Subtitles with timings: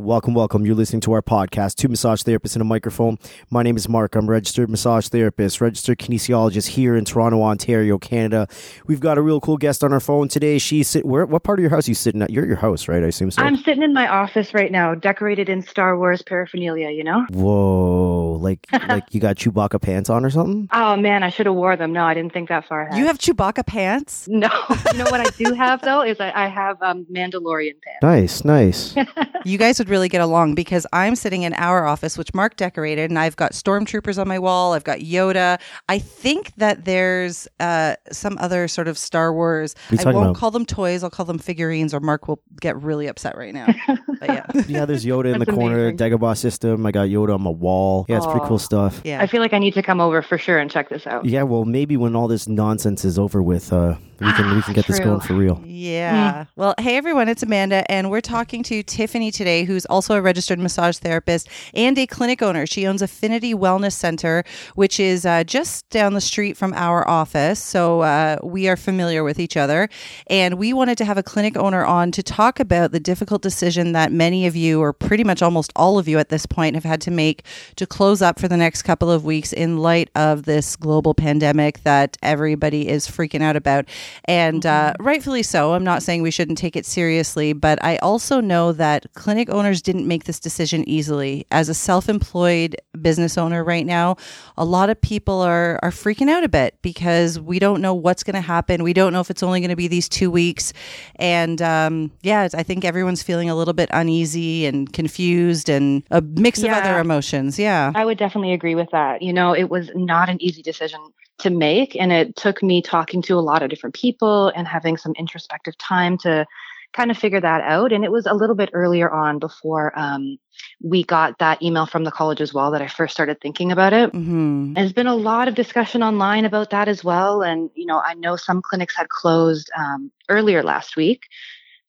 [0.00, 0.64] Welcome, welcome.
[0.64, 3.18] You're listening to our podcast, Two Massage Therapists and a Microphone.
[3.50, 4.14] My name is Mark.
[4.14, 8.46] I'm a registered massage therapist, registered kinesiologist here in Toronto, Ontario, Canada.
[8.86, 10.58] We've got a real cool guest on our phone today.
[10.58, 12.30] She's sit, where, what part of your house are you sitting at?
[12.30, 13.02] You're at your house, right?
[13.02, 13.42] I assume so.
[13.42, 17.26] I'm sitting in my office right now, decorated in Star Wars paraphernalia, you know?
[17.30, 20.68] Whoa, like like you got Chewbacca pants on or something?
[20.72, 21.92] Oh man, I should have wore them.
[21.92, 22.96] No, I didn't think that far ahead.
[22.96, 24.28] You have Chewbacca pants?
[24.28, 24.48] No.
[24.92, 28.02] you know what I do have though is I, I have um, Mandalorian pants.
[28.02, 28.94] Nice, nice.
[29.44, 33.10] You guys would really get along because I'm sitting in our office, which Mark decorated,
[33.10, 34.72] and I've got stormtroopers on my wall.
[34.74, 35.60] I've got Yoda.
[35.88, 39.74] I think that there's uh, some other sort of Star Wars.
[39.90, 40.36] What are you I won't about?
[40.36, 41.02] call them toys.
[41.02, 43.66] I'll call them figurines, or Mark will get really upset right now.
[44.20, 45.98] But yeah, yeah, there's Yoda in the corner, amazing.
[45.98, 46.84] Dagobah system.
[46.84, 48.04] I got Yoda on my wall.
[48.08, 49.00] Yeah, it's pretty cool stuff.
[49.04, 49.22] yeah.
[49.22, 51.24] I feel like I need to come over for sure and check this out.
[51.24, 54.74] Yeah, well, maybe when all this nonsense is over with, uh, we can we can
[54.74, 55.62] get this going for real.
[55.64, 56.46] Yeah.
[56.56, 60.58] Well, hey everyone, it's Amanda, and we're talking to Tiffany today, who's also a registered
[60.58, 62.66] massage therapist and a clinic owner.
[62.66, 64.44] She owns Affinity Wellness Center,
[64.74, 67.62] which is uh, just down the street from our office.
[67.62, 69.88] So uh, we are familiar with each other.
[70.28, 73.92] And we wanted to have a clinic owner on to talk about the difficult decision
[73.92, 76.84] that many of you, or pretty much almost all of you at this point, have
[76.84, 77.44] had to make
[77.76, 81.82] to close up for the next couple of weeks in light of this global pandemic
[81.84, 83.86] that everybody is freaking out about.
[84.24, 85.74] And uh, rightfully so.
[85.74, 89.82] I'm not saying we shouldn't take it seriously, but I also know that clinic owners
[89.82, 91.46] didn't make this decision easily.
[91.50, 94.16] As a self employed business owner right now,
[94.56, 98.22] a lot of people are, are freaking out a bit because we don't know what's
[98.22, 98.82] going to happen.
[98.82, 100.72] We don't know if it's only going to be these two weeks.
[101.16, 106.20] And um, yeah, I think everyone's feeling a little bit uneasy and confused and a
[106.20, 107.58] mix of other emotions.
[107.58, 107.92] Yeah.
[107.94, 109.22] I would definitely agree with that.
[109.22, 111.00] You know, it was not an easy decision
[111.38, 114.96] to make, and it took me talking to a lot of different people and having
[114.96, 116.46] some introspective time to
[116.92, 117.92] kind of figure that out.
[117.92, 120.38] And it was a little bit earlier on before um,
[120.82, 123.92] we got that email from the college as well that I first started thinking about
[123.92, 124.10] it.
[124.10, 127.42] hmm There's been a lot of discussion online about that as well.
[127.42, 131.26] And, you know, I know some clinics had closed um, earlier last week,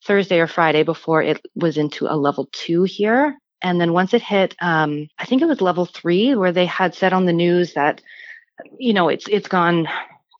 [0.05, 3.37] Thursday or Friday, before it was into a level two here.
[3.61, 6.93] And then once it hit, um, I think it was level three, where they had
[6.93, 8.01] said on the news that,
[8.77, 9.87] you know, it's it's gone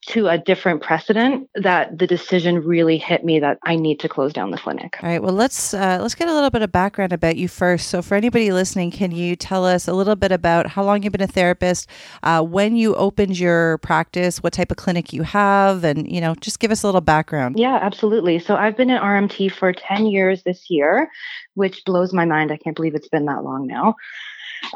[0.06, 1.48] to a different precedent.
[1.54, 4.98] That the decision really hit me that I need to close down the clinic.
[5.02, 5.22] All right.
[5.22, 7.88] Well, let's uh, let's get a little bit of background about you first.
[7.88, 11.12] So, for anybody listening, can you tell us a little bit about how long you've
[11.12, 11.88] been a therapist,
[12.22, 16.34] uh, when you opened your practice, what type of clinic you have, and you know,
[16.36, 17.58] just give us a little background.
[17.58, 18.38] Yeah, absolutely.
[18.38, 21.10] So I've been at RMT for 10 years this year,
[21.54, 22.50] which blows my mind.
[22.52, 23.94] I can't believe it's been that long now.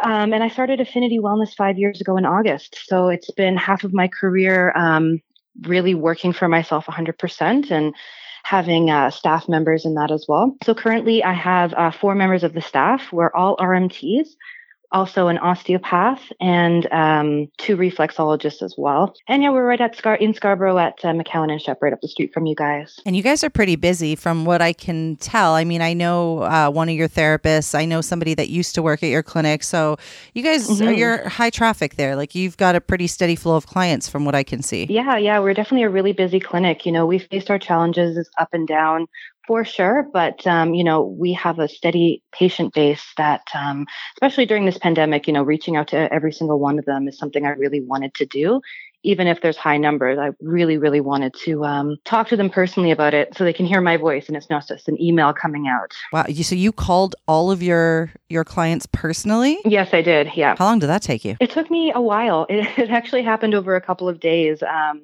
[0.03, 2.79] Um, and I started Affinity Wellness five years ago in August.
[2.85, 5.21] So it's been half of my career um,
[5.63, 7.95] really working for myself 100% and
[8.45, 10.57] having uh, staff members in that as well.
[10.65, 13.13] So currently I have uh, four members of the staff.
[13.13, 14.29] We're all RMTs.
[14.95, 19.15] Also, an osteopath and um, two reflexologists as well.
[19.29, 22.09] And yeah, we're right at Scar in Scarborough at uh, McCowan and Sheppard up the
[22.09, 23.01] street from you guys.
[23.05, 25.55] And you guys are pretty busy from what I can tell.
[25.55, 27.75] I mean, I know uh, one of your therapists.
[27.75, 29.65] I know somebody that used to work at your clinic.
[29.65, 29.97] So
[30.33, 30.97] you guys are Mhm.
[30.97, 32.15] you're high traffic there.
[32.15, 34.87] Like you've got a pretty steady flow of clients from what I can see.
[34.89, 36.87] Yeah, yeah, we're definitely a really busy clinic.
[36.87, 39.09] You know, we faced our challenges up and down
[39.47, 44.47] for sure, but um, you know, we have a steady patient base that, um, especially
[44.47, 47.45] during this pandemic, you know, reaching out to every single one of them is something
[47.45, 48.61] I really wanted to do.
[49.07, 52.91] Even if there's high numbers, I really, really wanted to um, talk to them personally
[52.91, 55.67] about it so they can hear my voice and it's not just an email coming
[55.69, 55.93] out.
[56.11, 56.25] Wow.
[56.41, 59.59] So you called all of your your clients personally?
[59.67, 60.31] Yes, I did.
[60.35, 60.55] Yeah.
[60.57, 61.37] How long did that take you?
[61.39, 62.47] It took me a while.
[62.49, 64.63] It, it actually happened over a couple of days.
[64.63, 65.03] Um,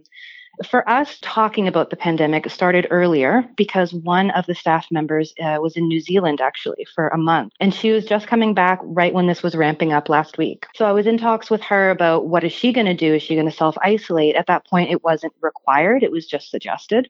[0.67, 5.59] for us, talking about the pandemic started earlier because one of the staff members uh,
[5.61, 9.15] was in New Zealand actually for a month, and she was just coming back right
[9.15, 10.67] when this was ramping up last week.
[10.75, 13.15] So I was in talks with her about what is she going to do?
[13.15, 14.37] Is she going to self isolate?
[14.37, 17.09] At that point, it wasn't required; it was just suggested.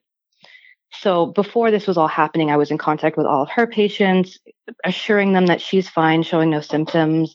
[0.93, 4.38] So before this was all happening, I was in contact with all of her patients,
[4.84, 7.35] assuring them that she's fine, showing no symptoms,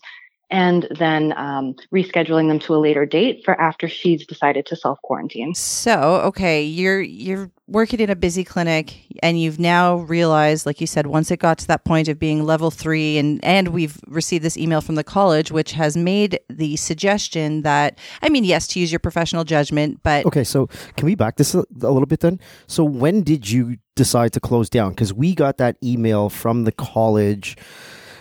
[0.55, 5.01] and then um, rescheduling them to a later date for after she's decided to self
[5.01, 5.53] quarantine.
[5.53, 10.87] So, okay, you're you're working in a busy clinic and you've now realized like you
[10.87, 14.45] said once it got to that point of being level 3 and and we've received
[14.45, 18.79] this email from the college which has made the suggestion that I mean, yes, to
[18.79, 22.21] use your professional judgment, but Okay, so can we back this a, a little bit
[22.21, 22.39] then?
[22.67, 24.91] So when did you decide to close down?
[24.91, 27.57] Because we got that email from the college.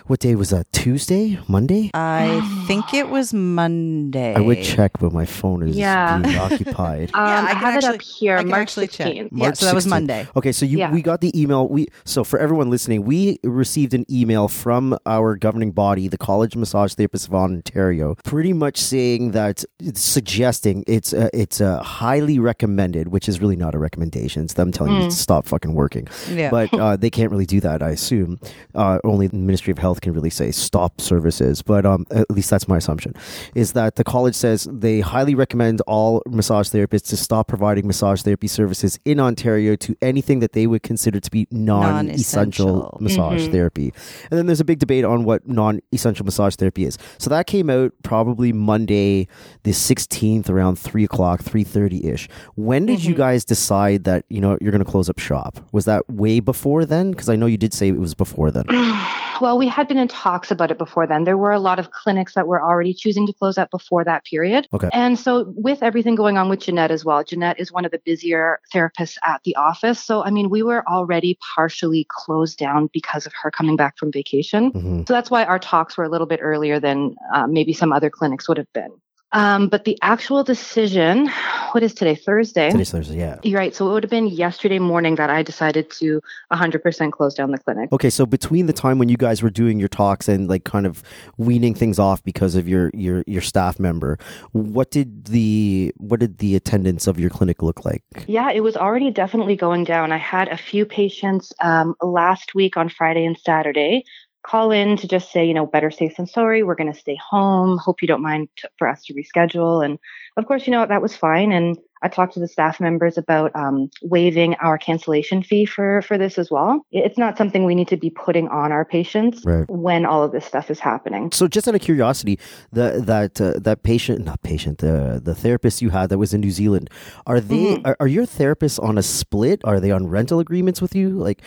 [0.07, 0.71] What day was that?
[0.71, 1.39] Tuesday?
[1.47, 1.89] Monday?
[1.95, 4.35] I think it was Monday.
[4.35, 6.19] I would check, but my phone is Yeah.
[6.19, 7.09] being occupied.
[7.15, 9.07] Um, Yeah, I I, can have it up here, I March actually check.
[9.07, 9.29] 16th.
[9.31, 10.27] Yeah, so that was Monday.
[10.35, 10.91] Okay, so you Yeah.
[10.91, 11.67] we got the email.
[11.67, 16.53] We so for everyone listening, we received an email from our governing body, the College
[16.53, 21.81] of Massage Therapists of Ontario, pretty much saying that it's suggesting it's uh, it's uh,
[21.81, 24.43] highly recommended, which is really not a recommendation.
[24.43, 26.07] It's them telling you to stop fucking working.
[26.31, 26.51] Yeah.
[26.51, 28.37] But uh, they can't really do that, I assume.
[28.75, 31.61] Uh, only the Ministry of Health can really say stop services.
[31.61, 33.13] But um, at least that's my assumption.
[33.55, 38.21] Is that the college says they highly recommend all massage therapists to stop providing massage
[38.21, 42.97] therapy services in Ontario to anything that they would consider to be non-essential Non-essential.
[43.01, 43.93] massage therapy.
[44.29, 46.97] And then there's a big debate on what non-essential massage therapy is.
[47.17, 49.27] So that came out probably Monday,
[49.63, 52.27] the 16th, around three o'clock, three thirty ish.
[52.55, 55.59] When did you guys decide that you know you're going to close up shop?
[55.71, 57.11] Was that way before then?
[57.11, 58.65] Because I know you did say it was before then.
[59.41, 61.23] Well, we had been in talks about it before then.
[61.23, 64.25] There were a lot of clinics that were already choosing to close up before that
[64.25, 64.67] period.
[64.73, 64.89] Okay.
[64.93, 67.99] And so, with everything going on with Jeanette as well, Jeanette is one of the
[68.05, 69.99] busier therapists at the office.
[70.03, 74.11] So, I mean, we were already partially closed down because of her coming back from
[74.11, 74.71] vacation.
[74.71, 77.91] hmm So, that's why our talks were a little bit earlier than uh, maybe some
[77.91, 78.91] other clinics would have been.
[79.35, 81.27] Um, but the actual decision,
[81.73, 82.15] what is today?
[82.15, 82.71] Thursday.
[82.71, 83.37] Today's Thursday, yeah.
[83.43, 83.75] You're right.
[83.75, 86.21] So, it would have been yesterday morning that I decided to
[86.53, 87.91] 100% close down the clinic.
[87.91, 90.85] Okay, so between the time when you guys were doing your talks and like kind
[90.85, 91.03] of
[91.37, 94.17] weaning things off because of your your your staff member,
[94.53, 98.03] what did the what did the attendance of your clinic look like?
[98.27, 100.13] Yeah, it was already definitely going down.
[100.13, 104.05] I had a few patients um, last week on Friday and Saturday
[104.45, 106.61] call in to just say, you know, better safe than sorry.
[106.63, 107.77] We're going to stay home.
[107.77, 109.83] Hope you don't mind t- for us to reschedule.
[109.83, 109.97] And
[110.37, 111.51] of course, you know, that was fine.
[111.51, 116.17] And I talked to the staff members about um, waiving our cancellation fee for for
[116.19, 116.85] this as well.
[116.91, 119.65] It's not something we need to be putting on our patients Right.
[119.69, 121.31] when all of this stuff is happening.
[121.31, 122.37] So, just out of curiosity,
[122.71, 126.41] the, that uh, that patient, not patient, the the therapist you had that was in
[126.41, 126.89] New Zealand,
[127.25, 127.81] are they Mhm.
[127.87, 129.61] are, are your therapists on a split?
[129.63, 131.09] Are they on rental agreements with you?
[131.09, 131.41] Like,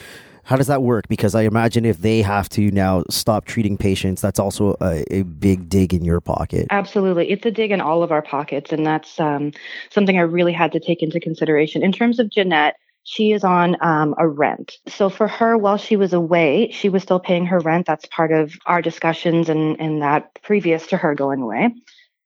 [0.48, 1.06] how does that work?
[1.08, 5.22] Because I imagine if they have to now stop treating patients, that's also a, a
[5.24, 6.68] big dig in your pocket.
[6.70, 7.30] Absolutely.
[7.30, 8.72] It's a dig in all of our pockets.
[8.72, 9.52] And that's um,
[9.90, 11.82] something I really had to take into consideration.
[11.82, 14.78] In terms of Jeanette, she is on um, a rent.
[14.86, 17.86] So for her, while she was away, she was still paying her rent.
[17.86, 21.74] That's part of our discussions and, and that previous to her going away.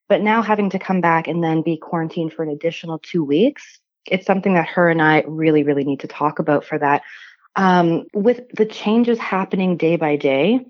[0.09, 3.81] But now having to come back and then be quarantined for an additional two weeks,
[4.07, 7.03] it's something that her and I really, really need to talk about for that.
[7.57, 10.61] Um, with the changes happening day by day,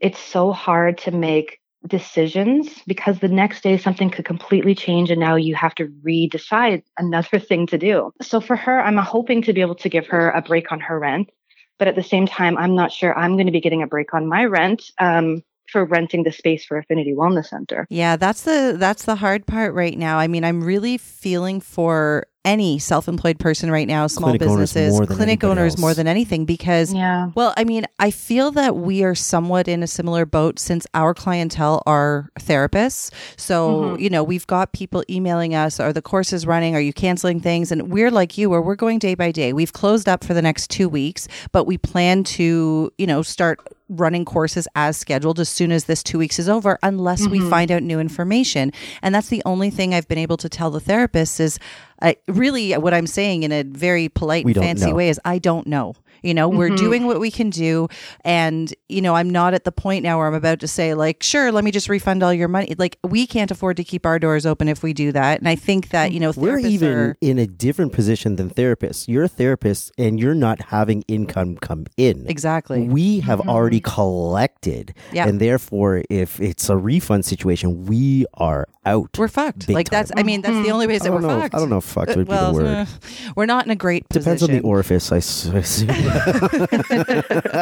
[0.00, 5.20] it's so hard to make decisions because the next day something could completely change and
[5.20, 8.12] now you have to re-decide another thing to do.
[8.22, 10.98] So for her, I'm hoping to be able to give her a break on her
[10.98, 11.30] rent,
[11.78, 14.12] but at the same time, I'm not sure I'm going to be getting a break
[14.12, 17.86] on my rent um, for renting the space for Affinity Wellness Center.
[17.90, 20.18] Yeah, that's the that's the hard part right now.
[20.18, 25.06] I mean, I'm really feeling for any self-employed person right now, small Clinic businesses, more
[25.06, 25.80] than clinic owners else.
[25.80, 27.30] more than anything because Yeah.
[27.34, 31.12] well, I mean, I feel that we are somewhat in a similar boat since our
[31.14, 33.10] clientele are therapists.
[33.36, 33.56] So,
[33.96, 34.00] Mhm.
[34.00, 36.74] you know, we've got people emailing us, are the courses running?
[36.74, 37.70] Are you canceling things?
[37.70, 39.52] And we're like you, where we're going day by day.
[39.52, 43.60] We've closed up for the next two weeks, but we plan to, you know, start
[43.88, 47.50] running courses as scheduled as soon as this two weeks is over, unless we Mhm.
[47.50, 48.72] find out new information.
[49.02, 51.58] And that's the only thing I've been able to tell the therapists is
[52.00, 54.94] uh, really what I'm saying in a very polite and fancy know.
[54.94, 55.94] way is I don't know.
[56.22, 56.76] You know, we're Mhm.
[56.78, 57.88] doing what we can do.
[58.24, 61.22] And, you know, I'm not at the point now where I'm about to say, like,
[61.22, 62.74] sure, let me just refund all your money.
[62.78, 65.38] Like, we can't afford to keep our doors open if we do that.
[65.40, 67.16] And I think that, you know, We're even are.
[67.20, 69.06] in a different position than therapists.
[69.08, 72.26] You're a therapist and you're not having income come in.
[72.28, 72.82] Exactly.
[72.88, 73.48] We have Mhm.
[73.48, 74.94] already collected.
[75.12, 75.26] Yeah.
[75.28, 79.10] And therefore, if it's a refund situation, we are out.
[79.18, 79.68] We're fucked.
[79.68, 80.72] Like, that's, I mean, that's the Mhm.
[80.72, 81.40] only way that we're know.
[81.40, 81.54] fucked.
[81.54, 82.76] I don't know if fucked would well, be the word.
[82.76, 82.86] uh,
[83.36, 84.22] we're not in a great position.
[84.24, 84.56] Depends position.
[84.56, 85.88] on the orifice, I s- I assume.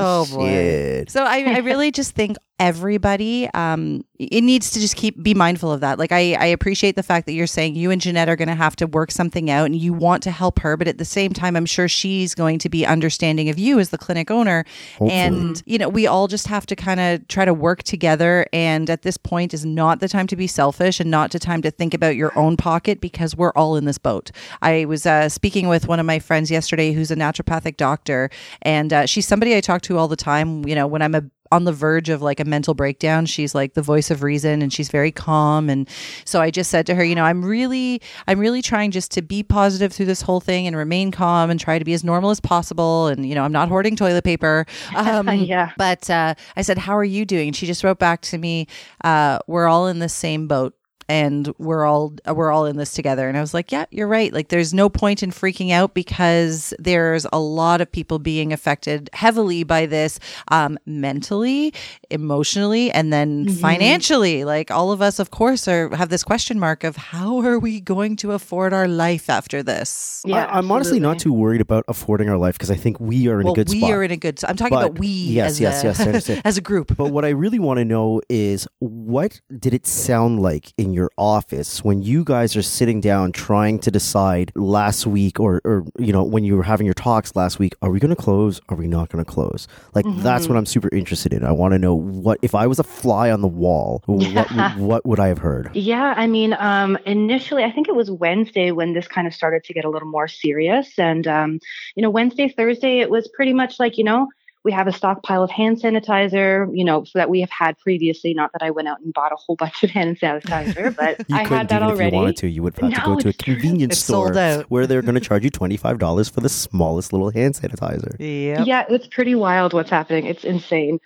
[0.00, 0.48] Oh, boy.
[0.48, 1.10] Shit.
[1.10, 5.70] So I, I really just think everybody um it needs to just keep be mindful
[5.70, 5.98] of that.
[5.98, 8.54] Like i i appreciate the fact that you're saying you and jeanette are going to
[8.54, 11.32] have to work something out and you want to help her but at the same
[11.32, 14.64] time i'm sure she's going to be understanding of you as the clinic owner.
[14.92, 15.10] Hopefully.
[15.12, 18.46] and you know we all just have to kind of try to work together.
[18.52, 21.62] And at this point is not the time to be selfish and not the time
[21.62, 24.30] to think about your own pocket because we're all in this boat.
[24.62, 28.30] I was uh, speaking with one of my friends yesterday who's a naturopathic doctor
[28.62, 30.66] and uh, she's somebody i talk to all the time.
[30.66, 33.26] You know when i'm a on the verge of like a mental breakdown.
[33.26, 35.68] She's like the voice of reason and she's very calm.
[35.68, 35.88] And
[36.24, 39.22] so I just said to her, you know, I'm really, I'm really trying just to
[39.22, 42.30] be positive through this whole thing and remain calm and try to be as normal
[42.30, 43.08] as possible.
[43.08, 44.66] And, you know, I'm not hoarding toilet paper.
[44.98, 45.72] Um, yeah.
[45.78, 47.48] But uh, I said, how are you doing?
[47.48, 48.66] And she just wrote back to me,
[49.04, 50.74] uh, we're all in the same boat
[51.08, 53.28] and we're all we're all in this together.
[53.28, 54.32] And i was like yeah you're right.
[54.32, 59.10] Like there's no point in freaking out because there's a lot of people being affected
[59.12, 61.72] heavily by this um, mentally
[62.10, 63.56] emotionally and then mm-hmm.
[63.56, 64.44] financially.
[64.44, 67.80] Like all of us of course are have this question mark of how are we
[67.80, 70.22] going to afford our life after this?
[70.26, 73.28] Yeah I, am honestly not too worried about affording our life because i think we
[73.28, 73.88] are in well, a good we spot.
[73.88, 76.30] we are in a good i'm talking but, about we yes as yes a, yes
[76.44, 76.96] as a group.
[76.96, 80.97] But what i really want to know is what did it sound like in your
[81.16, 86.12] office when you guys are sitting down trying to decide last week or, or you
[86.12, 88.60] know, when you were having your talks last week, are we going to close?
[88.68, 89.68] Are we not going to close?
[89.94, 90.22] Like, mm-hmm.
[90.22, 91.44] that's what I'm super interested in.
[91.44, 95.06] I want to know what, if I was a fly on the wall, what, what
[95.06, 95.70] would I have heard?
[95.74, 96.14] Yeah.
[96.16, 99.72] I mean, um, initially, I think it was Wednesday when this kind of started to
[99.72, 100.98] get a little more serious.
[100.98, 101.60] And, um,
[101.94, 104.28] you know, Wednesday, Thursday, it was pretty much like, you know,
[104.64, 108.34] we have a stockpile of hand sanitizer, you know, so that we have had previously.
[108.34, 111.44] Not that I went out and bought a whole bunch of hand sanitizer, but I
[111.46, 112.08] had that already.
[112.08, 114.32] If you wanted to, you would have no, to go to a convenience store
[114.68, 118.16] where they're going to charge you twenty five dollars for the smallest little hand sanitizer.
[118.18, 120.26] Yeah, yeah, it's pretty wild what's happening.
[120.26, 121.00] It's insane.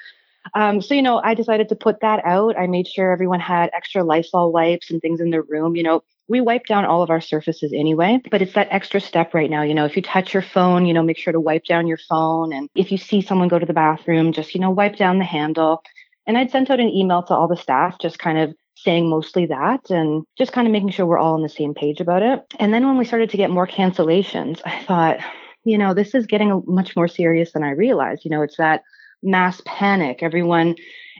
[0.55, 2.59] Um, so, you know, I decided to put that out.
[2.59, 5.77] I made sure everyone had extra Lysol wipes and things in their room.
[5.77, 9.35] You know, we wipe down all of our surfaces anyway, but it's that extra step
[9.35, 9.63] right now.
[9.63, 11.99] You know, if you touch your phone, you know, make sure to wipe down your
[12.09, 12.53] phone.
[12.53, 15.25] And if you see someone go to the bathroom, just, you know, wipe down the
[15.25, 15.83] handle.
[16.27, 19.47] And I'd sent out an email to all the staff, just kind of saying mostly
[19.47, 22.41] that and just kind of making sure we're all on the same page about it.
[22.59, 25.19] And then when we started to get more cancellations, I thought,
[25.65, 28.25] you know, this is getting much more serious than I realized.
[28.25, 28.83] You know, it's that
[29.23, 30.77] mass panic, everyone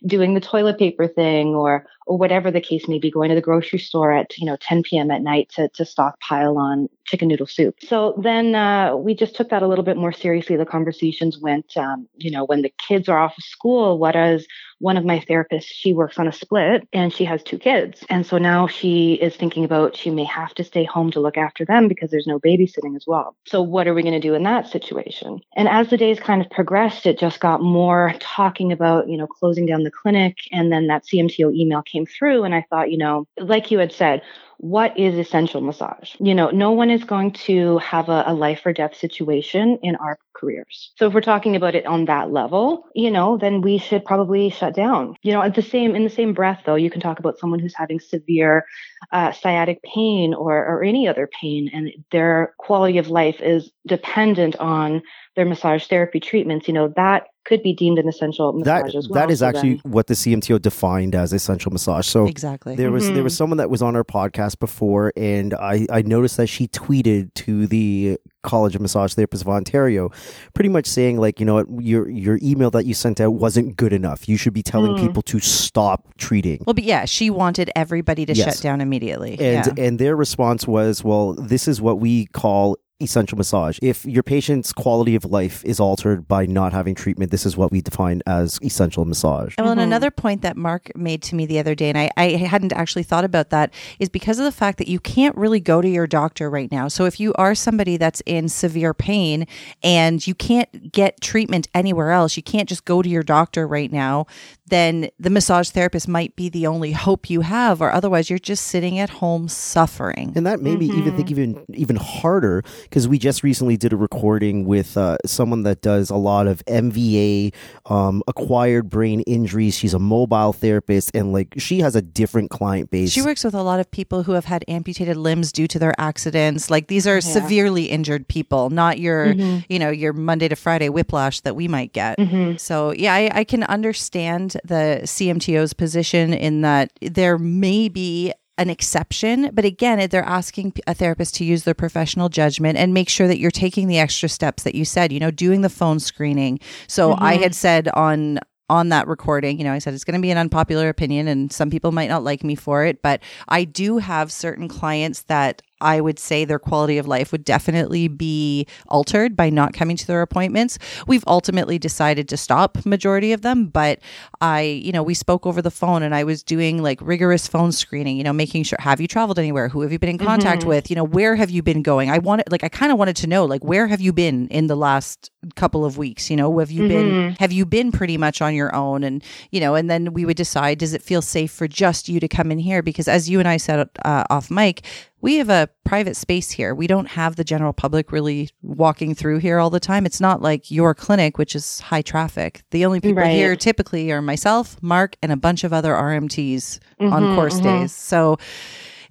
[0.07, 3.41] doing the toilet paper thing or or whatever the case may be, going to the
[3.41, 5.11] grocery store at you know 10 p.m.
[5.11, 7.77] at night to to stockpile on chicken noodle soup.
[7.81, 10.57] So then uh, we just took that a little bit more seriously.
[10.57, 14.47] The conversations went, um, you know, when the kids are off of school, what does
[14.83, 18.05] one of my therapists, she works on a split and she has two kids.
[18.11, 21.39] And so now she is thinking about she may have to stay home to look
[21.39, 23.37] after them because there's no babysitting as well.
[23.47, 25.41] So what are we going to do in that situation?
[25.55, 29.29] And as the days kind of progressed, it just got more talking about, you know,
[29.29, 30.37] closing down the clinic.
[30.51, 32.43] And then that CMTO email came through.
[32.43, 34.23] And I thought, you know, like you had said,
[34.63, 36.15] what is essential massage?
[36.21, 39.97] You know, no one is going to have a, a, life or death situation in
[39.97, 40.93] our careers.
[40.95, 44.51] So if we're talking about it on that level, you know, then we should probably
[44.51, 45.17] shut down.
[45.23, 47.59] You know, at the same in the same breath though, you can talk about someone
[47.59, 48.65] who's having severe
[49.11, 54.55] uh, sciatic pain or or any other pain, and their quality of life is dependent
[54.57, 55.03] on
[55.35, 56.69] their massage therapy treatments.
[56.69, 59.21] You know, that could be deemed an essential massage that, as well.
[59.21, 59.93] That is actually then.
[59.93, 62.07] what the CMTO defined as essential massage.
[62.07, 63.15] So exactly, there was mm-hmm.
[63.15, 66.69] there was someone that was on our podcast before, and I I noticed that she
[66.69, 70.11] tweeted to the College of Massage Therapists of Ontario,
[70.55, 73.77] pretty much saying like you know what your your email that you sent out wasn't
[73.77, 74.29] good enough.
[74.29, 75.01] You should be telling mm.
[75.01, 76.63] people to stop treating.
[76.67, 78.57] Well, but yeah, she wanted everybody to yes.
[78.57, 79.85] shut down immediately, and yeah.
[79.85, 83.79] and their response was, well, this is what we call essential massage.
[83.83, 87.71] If your patient's quality of life is altered by not having treatment, this is what
[87.73, 89.55] we define as essential massage.
[89.59, 89.73] Well, mm-hmm.
[89.73, 92.73] and another point that Mark made to me the other day, and I, I hadn't
[92.73, 95.89] actually thought about that, is because of the fact that you can't really go to
[95.89, 96.89] your doctor right now.
[96.89, 99.47] So if you are somebody that's in severe pain
[99.83, 103.93] and you can't get treatment anywhere else, you can't just go to your doctor right
[103.93, 104.27] now,
[104.73, 108.69] then the massage therapist might be the only hope you have, or otherwise you're just
[108.69, 110.33] sitting at home suffering.
[110.35, 110.95] And that made mm-hmm.
[110.95, 111.41] me even think mm-hmm.
[111.41, 116.09] even even harder because we just recently did a recording with uh, someone that does
[116.09, 117.53] a lot of MVA,
[117.87, 119.77] um, acquired brain injuries.
[119.77, 123.13] She's a mobile therapist, and like she has a different client base.
[123.13, 125.95] She works with a lot of people who have had amputated limbs due to their
[125.99, 126.71] accidents.
[126.71, 127.21] Like these are yeah.
[127.21, 129.59] severely injured people, not your mm-hmm.
[129.69, 132.19] you know your Monday to Friday whiplash that we might get.
[132.19, 132.57] Mm-hmm.
[132.57, 138.71] So yeah, I, I can understand the CMTO's position in that there may be an
[138.71, 143.27] exception, but again, they're asking a therapist to use their professional judgment and make sure
[143.27, 146.61] that you're taking the extra steps that you said, you know, doing the phone screening.
[146.87, 147.23] So mm-hmm.
[147.23, 148.39] I had said on
[148.69, 151.53] on that recording, you know, I said it's going to be an unpopular opinion and
[151.53, 155.61] some people might not like me for it, but I do have certain clients that
[155.83, 160.07] I would say their quality of life would definitely be altered by not coming to
[160.07, 160.79] their appointments.
[161.07, 163.99] We've ultimately decided to stop majority of them, but
[164.41, 167.73] I, you know, we spoke over the phone and I was doing like rigorous phone
[167.73, 169.69] screening, you know, making sure have you traveled anywhere?
[169.69, 170.67] Who have you been in contact Mhm.
[170.69, 170.91] with?
[170.91, 172.11] You know, where have you been going?
[172.11, 174.69] I wanted like I kind of wanted to know like where have you been in
[174.69, 176.31] the last couple of weeks?
[176.31, 177.41] You know, have you been Mhm.
[177.41, 180.37] have you been pretty much on your own and you know, and then we would
[180.37, 183.39] decide does it feel safe for just you to come in here because as you
[183.41, 184.83] and I said uh, off mic,
[185.23, 186.75] we have a private space here.
[186.75, 190.05] We don't have the general public really walking through here all the time.
[190.05, 192.63] It's not like your clinic, which is high traffic.
[192.73, 193.31] The only people Right.
[193.33, 197.63] here typically are myself, Mark, and a bunch of other RMTs on Mhm, course mhm.
[197.63, 197.93] days.
[197.95, 198.37] So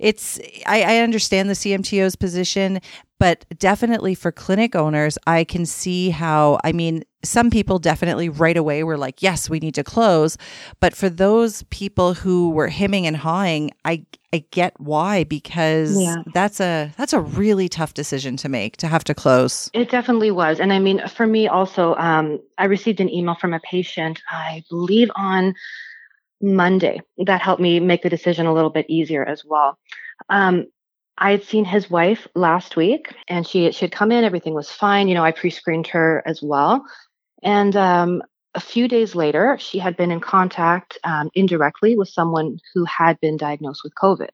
[0.01, 2.81] it's I, I understand the CMTO's position,
[3.19, 8.57] but definitely for clinic owners, I can see how I mean some people definitely right
[8.57, 10.37] away were like, yes, we need to close.
[10.79, 16.23] But for those people who were hemming and hawing, I I get why because Yeah.
[16.33, 19.69] that's a that's a really tough decision to make to have to close.
[19.73, 20.59] It definitely was.
[20.59, 24.63] And I mean, for me also, um, I received an email from a patient, I
[24.69, 25.53] believe on
[26.41, 29.77] Monday, that helped me make the decision a little bit easier as well.
[30.29, 30.65] Um,
[31.17, 34.71] I had seen his wife last week and she, she had come in, everything was
[34.71, 35.07] fine.
[35.07, 36.85] You know, I pre screened her as well.
[37.43, 38.23] And um,
[38.55, 43.19] a few days later, she had been in contact um, indirectly with someone who had
[43.19, 44.29] been diagnosed with COVID.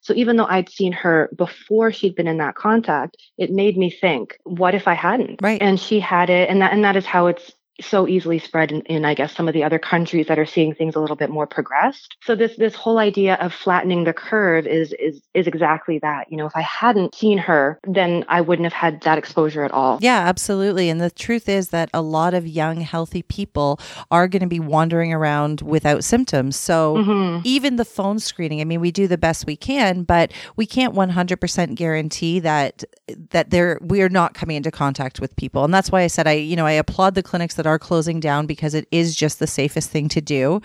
[0.00, 3.88] So even though I'd seen her before she'd been in that contact, it made me
[3.88, 5.40] think, what if I hadn't?
[5.40, 5.62] Right.
[5.62, 8.80] And she had it, and that and that is how it's so easily spread in,
[8.82, 11.30] in I guess some of the other countries that are seeing things a little bit
[11.30, 12.16] more progressed.
[12.22, 16.30] So this this whole idea of flattening the curve is is is exactly that.
[16.30, 19.70] You know, if I hadn't seen her, then I wouldn't have had that exposure at
[19.72, 19.98] all.
[20.00, 20.88] Yeah, absolutely.
[20.90, 24.60] And the truth is that a lot of young, healthy people are going to be
[24.60, 26.56] wandering around without symptoms.
[26.56, 27.40] So Mhm.
[27.44, 30.94] even the phone screening, I mean, we do the best we can, but we can't
[30.94, 32.84] 100% guarantee that
[33.30, 35.64] that they're we are not coming into contact with people.
[35.64, 38.20] And that's why I said I, you know, I applaud the clinics that are closing
[38.20, 40.60] down because it is just the safest thing to do.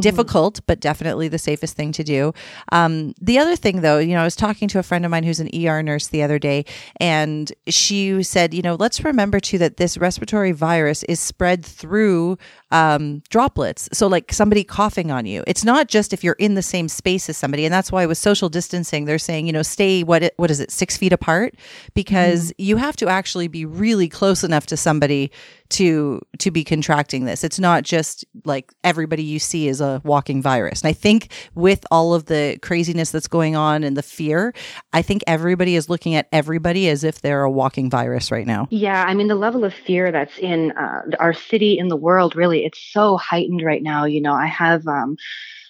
[0.00, 2.34] Difficult, but definitely the safest thing to do.
[2.72, 5.24] Um, the other thing, though, you know, I was talking to a friend of mine
[5.24, 6.64] who's an ER nurse the other day,
[7.00, 12.36] and she said, you know, let's remember too that this respiratory virus is spread through
[12.70, 13.88] um, droplets.
[13.92, 15.44] So, like somebody coughing on you.
[15.46, 18.18] It's not just if you're in the same space as somebody, and that's why with
[18.18, 21.54] social distancing, they're saying, you know, stay what it, what is it, six feet apart,
[21.94, 25.30] because you have to actually be really close enough to somebody
[25.68, 27.44] to to be contracting this.
[27.44, 30.82] It's not just like everybody you see is a walking virus.
[30.82, 34.54] And I think with all of the craziness that's going on and the fear,
[34.92, 38.68] I think everybody is looking at everybody as if they're a walking virus right now.
[38.70, 42.36] Yeah, I mean the level of fear that's in uh, our city, in the world,
[42.36, 44.04] really, it's so heightened right now.
[44.04, 45.16] You know, I have um,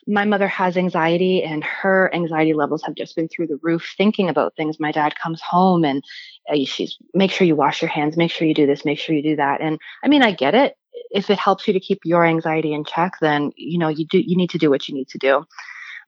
[0.07, 3.95] my mother has anxiety, and her anxiety levels have just been through the roof.
[3.97, 6.02] Thinking about things, my dad comes home and
[6.49, 9.15] uh, she's make sure you wash your hands, make sure you do this, make sure
[9.15, 9.61] you do that.
[9.61, 10.76] And I mean, I get it.
[11.11, 14.19] If it helps you to keep your anxiety in check, then you know you do
[14.19, 15.45] you need to do what you need to do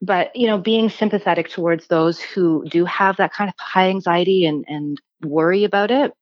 [0.01, 4.47] but you know being sympathetic towards those who do have that kind of high anxiety
[4.47, 6.13] and and worry about it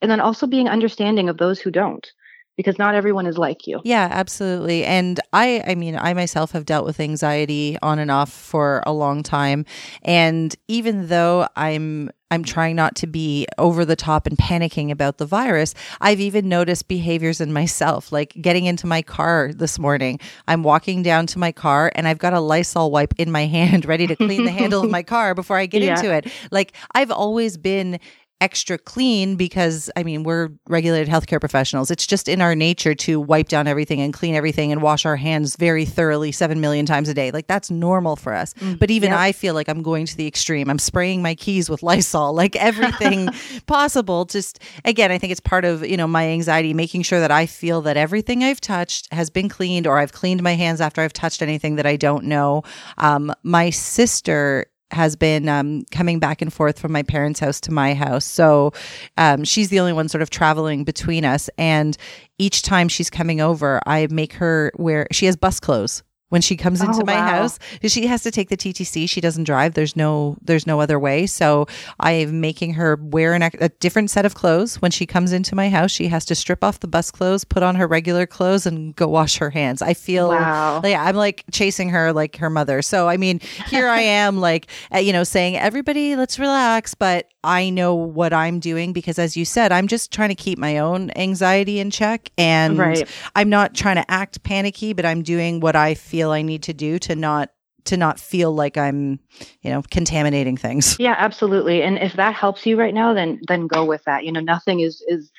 [0.00, 2.12] and then also being understanding of those who don't
[2.56, 4.84] because not everyone is like you Yeah, absolutely.
[4.84, 8.92] And I I mean, I myself have dealt with anxiety on and off for a
[8.92, 9.64] long time,
[10.02, 15.18] and even though I'm I'm trying not to be over the top and panicking about
[15.18, 15.74] the virus.
[16.00, 20.18] I've even noticed behaviors in myself, like getting into my car this morning.
[20.48, 23.84] I'm walking down to my car and I've got a Lysol wipe in my hand
[23.86, 25.98] ready to clean the handle of my car before I get Yeah.
[25.98, 26.26] into it.
[26.50, 28.00] Like I've always been
[28.40, 31.90] extra clean because I mean we're regulated healthcare professionals.
[31.90, 35.16] It's just in our nature to wipe down everything and clean everything and wash our
[35.16, 37.30] hands very thoroughly 7 million times a day.
[37.30, 38.54] Like that's normal for us.
[38.78, 39.18] But even Yep.
[39.18, 40.68] I feel like I'm going to the extreme.
[40.68, 43.28] I'm spraying my keys with Lysol, like everything
[43.66, 44.26] possible.
[44.26, 47.46] Just again, I think it's part of, you know, my anxiety making sure that I
[47.46, 51.12] feel that everything I've touched has been cleaned or I've cleaned my hands after I've
[51.14, 52.64] touched anything that I don't know.
[52.98, 57.72] Um my sister has been um, coming back and forth from my parents' house to
[57.72, 58.24] my house.
[58.24, 58.72] So
[59.16, 61.50] um, she's the only one sort of traveling between us.
[61.58, 61.96] And
[62.38, 66.02] each time she's coming over, I make her wear, she has bus clothes.
[66.28, 67.26] When she comes into Oh, my wow.
[67.42, 69.08] house, she has to take the TTC.
[69.08, 69.74] She doesn't drive.
[69.74, 71.26] There's no, there's no other way.
[71.26, 71.66] So
[72.00, 74.82] I'm making her wear an, a different set of clothes.
[74.82, 77.62] When she comes into my house, she has to strip off the bus clothes, put
[77.62, 79.82] on her regular clothes, and go wash her hands.
[79.82, 80.80] I feel Wow.
[80.84, 82.82] yeah, I'm like chasing her like her mother.
[82.82, 86.94] So I mean, here I am, like uh, you know, saying everybody, let's relax.
[86.94, 90.58] But I know what I'm doing because, as you said, I'm just trying to keep
[90.58, 93.08] my own anxiety in check, and Right.
[93.36, 96.74] I'm not trying to act panicky, but I'm doing what I feel I need to
[96.74, 97.50] do to not
[97.86, 99.20] to not feel like I'm,
[99.62, 100.96] you know, contaminating things.
[100.98, 101.82] Yeah, absolutely.
[101.82, 104.24] And if that helps you right now, then then go with that.
[104.24, 105.30] You know, nothing is is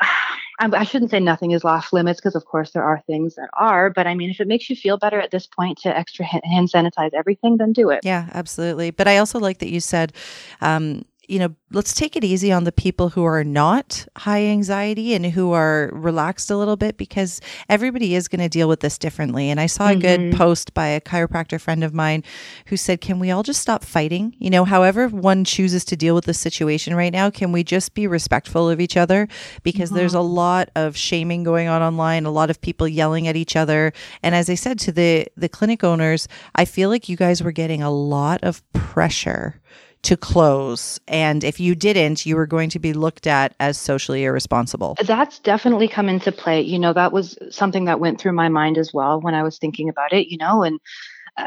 [0.60, 3.90] I shouldn't say nothing is off limits because, of course, there are things that are.
[3.90, 6.68] But I mean, if it makes you feel better at this point to extra hand
[6.68, 8.00] sanitize everything, then do it.
[8.02, 8.90] Yeah, absolutely.
[8.90, 10.12] But I also like that you said,
[10.60, 15.12] um, you know, let's take it easy on the people who are not high anxiety
[15.12, 18.96] and who are relaxed a little bit because everybody is going to deal with this
[18.96, 19.50] differently.
[19.50, 19.98] And I saw mm-hmm.
[19.98, 20.38] a good mm-hmm.
[20.38, 22.24] post by a chiropractor friend of mine
[22.66, 24.34] who said, Can we all just stop fighting?
[24.38, 27.92] You know, however one chooses to deal with the situation right now, can we just
[27.92, 29.28] be respectful of each other?
[29.62, 29.98] Because mm-hmm.
[29.98, 33.54] there's a lot of shaming going on online, a lot of people yelling at each
[33.54, 33.92] other.
[34.22, 37.52] And as I said to the, the clinic owners, I feel like you guys were
[37.52, 39.60] getting a lot of pressure
[40.02, 41.00] to close.
[41.08, 44.96] And if you didn't, you were going to be looked at as socially irresponsible.
[45.02, 46.60] That's definitely come into play.
[46.60, 49.58] You know, that was something that went through my mind as well when I was
[49.58, 50.80] thinking about it, you know, and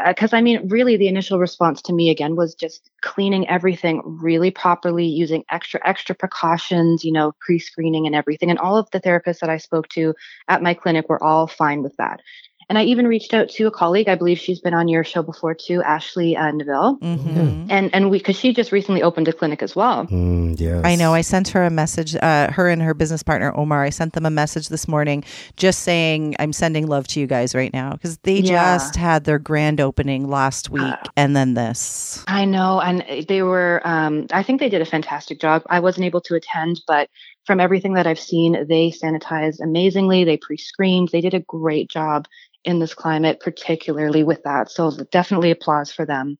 [0.07, 4.01] because uh, I mean, really, the initial response to me again was just cleaning everything
[4.05, 8.49] really properly, using extra, extra precautions, you know, pre screening and everything.
[8.49, 10.13] And all of the therapists that I spoke to
[10.47, 12.21] at my clinic were all fine with that.
[12.71, 14.07] And I even reached out to a colleague.
[14.07, 16.97] I believe she's been on your show before too, Ashley uh, Neville.
[16.99, 17.65] Mm-hmm.
[17.69, 20.05] And and we because she just recently opened a clinic as well.
[20.05, 20.81] Mm, yes.
[20.85, 21.13] I know.
[21.13, 22.15] I sent her a message.
[22.15, 23.83] Uh, her and her business partner Omar.
[23.83, 25.25] I sent them a message this morning,
[25.57, 28.77] just saying I'm sending love to you guys right now because they yeah.
[28.77, 32.23] just had their grand opening last week, uh, and then this.
[32.27, 33.81] I know, and they were.
[33.83, 35.63] Um, I think they did a fantastic job.
[35.69, 37.09] I wasn't able to attend, but
[37.45, 40.23] from everything that I've seen, they sanitized amazingly.
[40.23, 41.09] They pre-screened.
[41.09, 42.27] They did a great job
[42.63, 44.69] in this climate, particularly with that.
[44.69, 46.37] So definitely applause for them.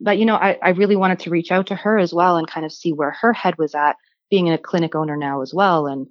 [0.00, 2.48] But, you know, I, I really wanted to reach out to her as well and
[2.48, 3.96] kind of see where her head was at
[4.30, 5.86] being a clinic owner now as well.
[5.86, 6.06] And,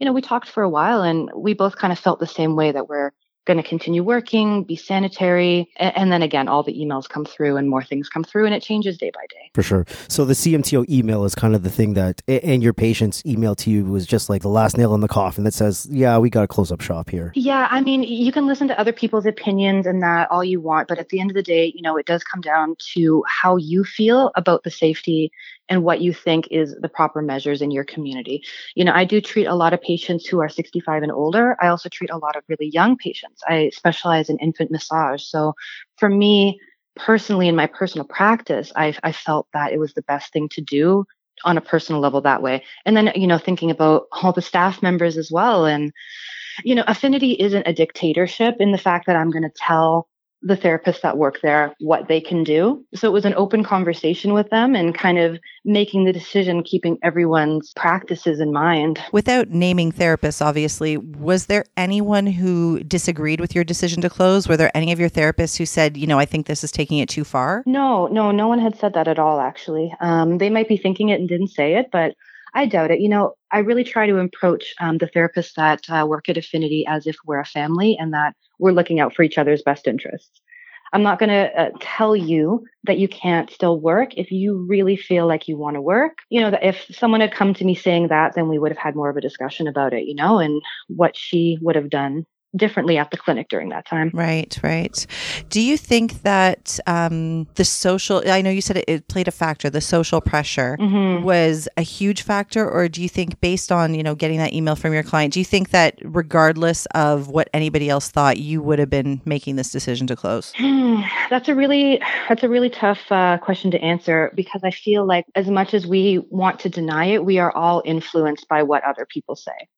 [0.00, 2.56] you know, we talked for a while and we both kind of felt the same
[2.56, 3.12] way that we're
[3.46, 5.70] going to continue working, be sanitary.
[5.76, 8.62] And then again, all the emails come through and more things come through and it
[8.62, 9.50] changes day by day.
[9.54, 9.86] For sure.
[10.08, 13.70] So the CMTO email is kind of the thing that, and your patient's email to
[13.70, 16.42] you was just like the last nail in the coffin that says, yeah, we got
[16.42, 17.32] to close up shop here.
[17.34, 17.68] Yeah.
[17.70, 20.88] I mean, you can listen to other people's opinions and that all you want.
[20.88, 23.56] But at the end of the day, you know, it does come down to how
[23.56, 25.30] you feel about the safety
[25.68, 28.42] and what you think is the proper measures in your community.
[28.74, 31.56] You know, I do treat a lot of patients who are 65 and older.
[31.60, 33.42] I also treat a lot of really young patients.
[33.46, 35.22] I specialize in infant massage.
[35.24, 35.54] So
[35.96, 36.60] for me,
[36.94, 40.60] personally, in my personal practice, I, I felt that it was the best thing to
[40.60, 41.04] do
[41.44, 42.64] on a personal level that way.
[42.84, 45.66] And then, you know, thinking about all the staff members as well.
[45.66, 45.92] And,
[46.64, 50.08] you know, affinity isn't a dictatorship in the fact that I'm going to tell
[50.46, 52.84] the therapists that work there what they can do.
[52.94, 56.98] So it was an open conversation with them and kind of making the decision, keeping
[57.02, 59.00] everyone's practices in mind.
[59.12, 64.46] Without naming therapists, obviously, was there anyone who disagreed with your decision to close?
[64.48, 66.98] Were there any of your therapists who said, you know, I think this is taking
[66.98, 67.64] it too far?
[67.66, 69.92] No, no, no one had said that at all, actually.
[70.00, 72.14] Um, they might be thinking it and didn't say it, but
[72.54, 73.00] I doubt it.
[73.00, 76.86] You know, I really try to approach um, the therapists that uh, work at Affinity
[76.86, 80.40] as if we're a family and that we're looking out for each other's best interests.
[80.92, 84.96] I'm not going to uh, tell you that you can't still work if you really
[84.96, 86.18] feel like you want to work.
[86.30, 88.94] You know, if someone had come to me saying that, then we would have had
[88.94, 92.24] more of a discussion about it, you know, and what she would have done
[92.56, 94.10] differently at the clinic during that time.
[94.12, 95.06] Right, right.
[95.48, 99.32] Do you think that um, the social, I know you said it, it, played a
[99.32, 101.24] factor, the social pressure mm-hmm.
[101.24, 104.76] was a huge factor, or do you think based on, you know, getting that email
[104.76, 108.78] from your client, do you think that regardless of what anybody else thought, you would
[108.78, 110.52] have been making this decision to close?
[111.30, 115.24] that's a really, that's a really tough uh, question to answer because I feel like
[115.34, 119.06] as much as we want to deny it, we are all influenced by what other
[119.06, 119.68] people say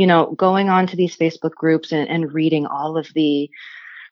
[0.00, 3.50] you know, going on to these Facebook groups and, and reading all of the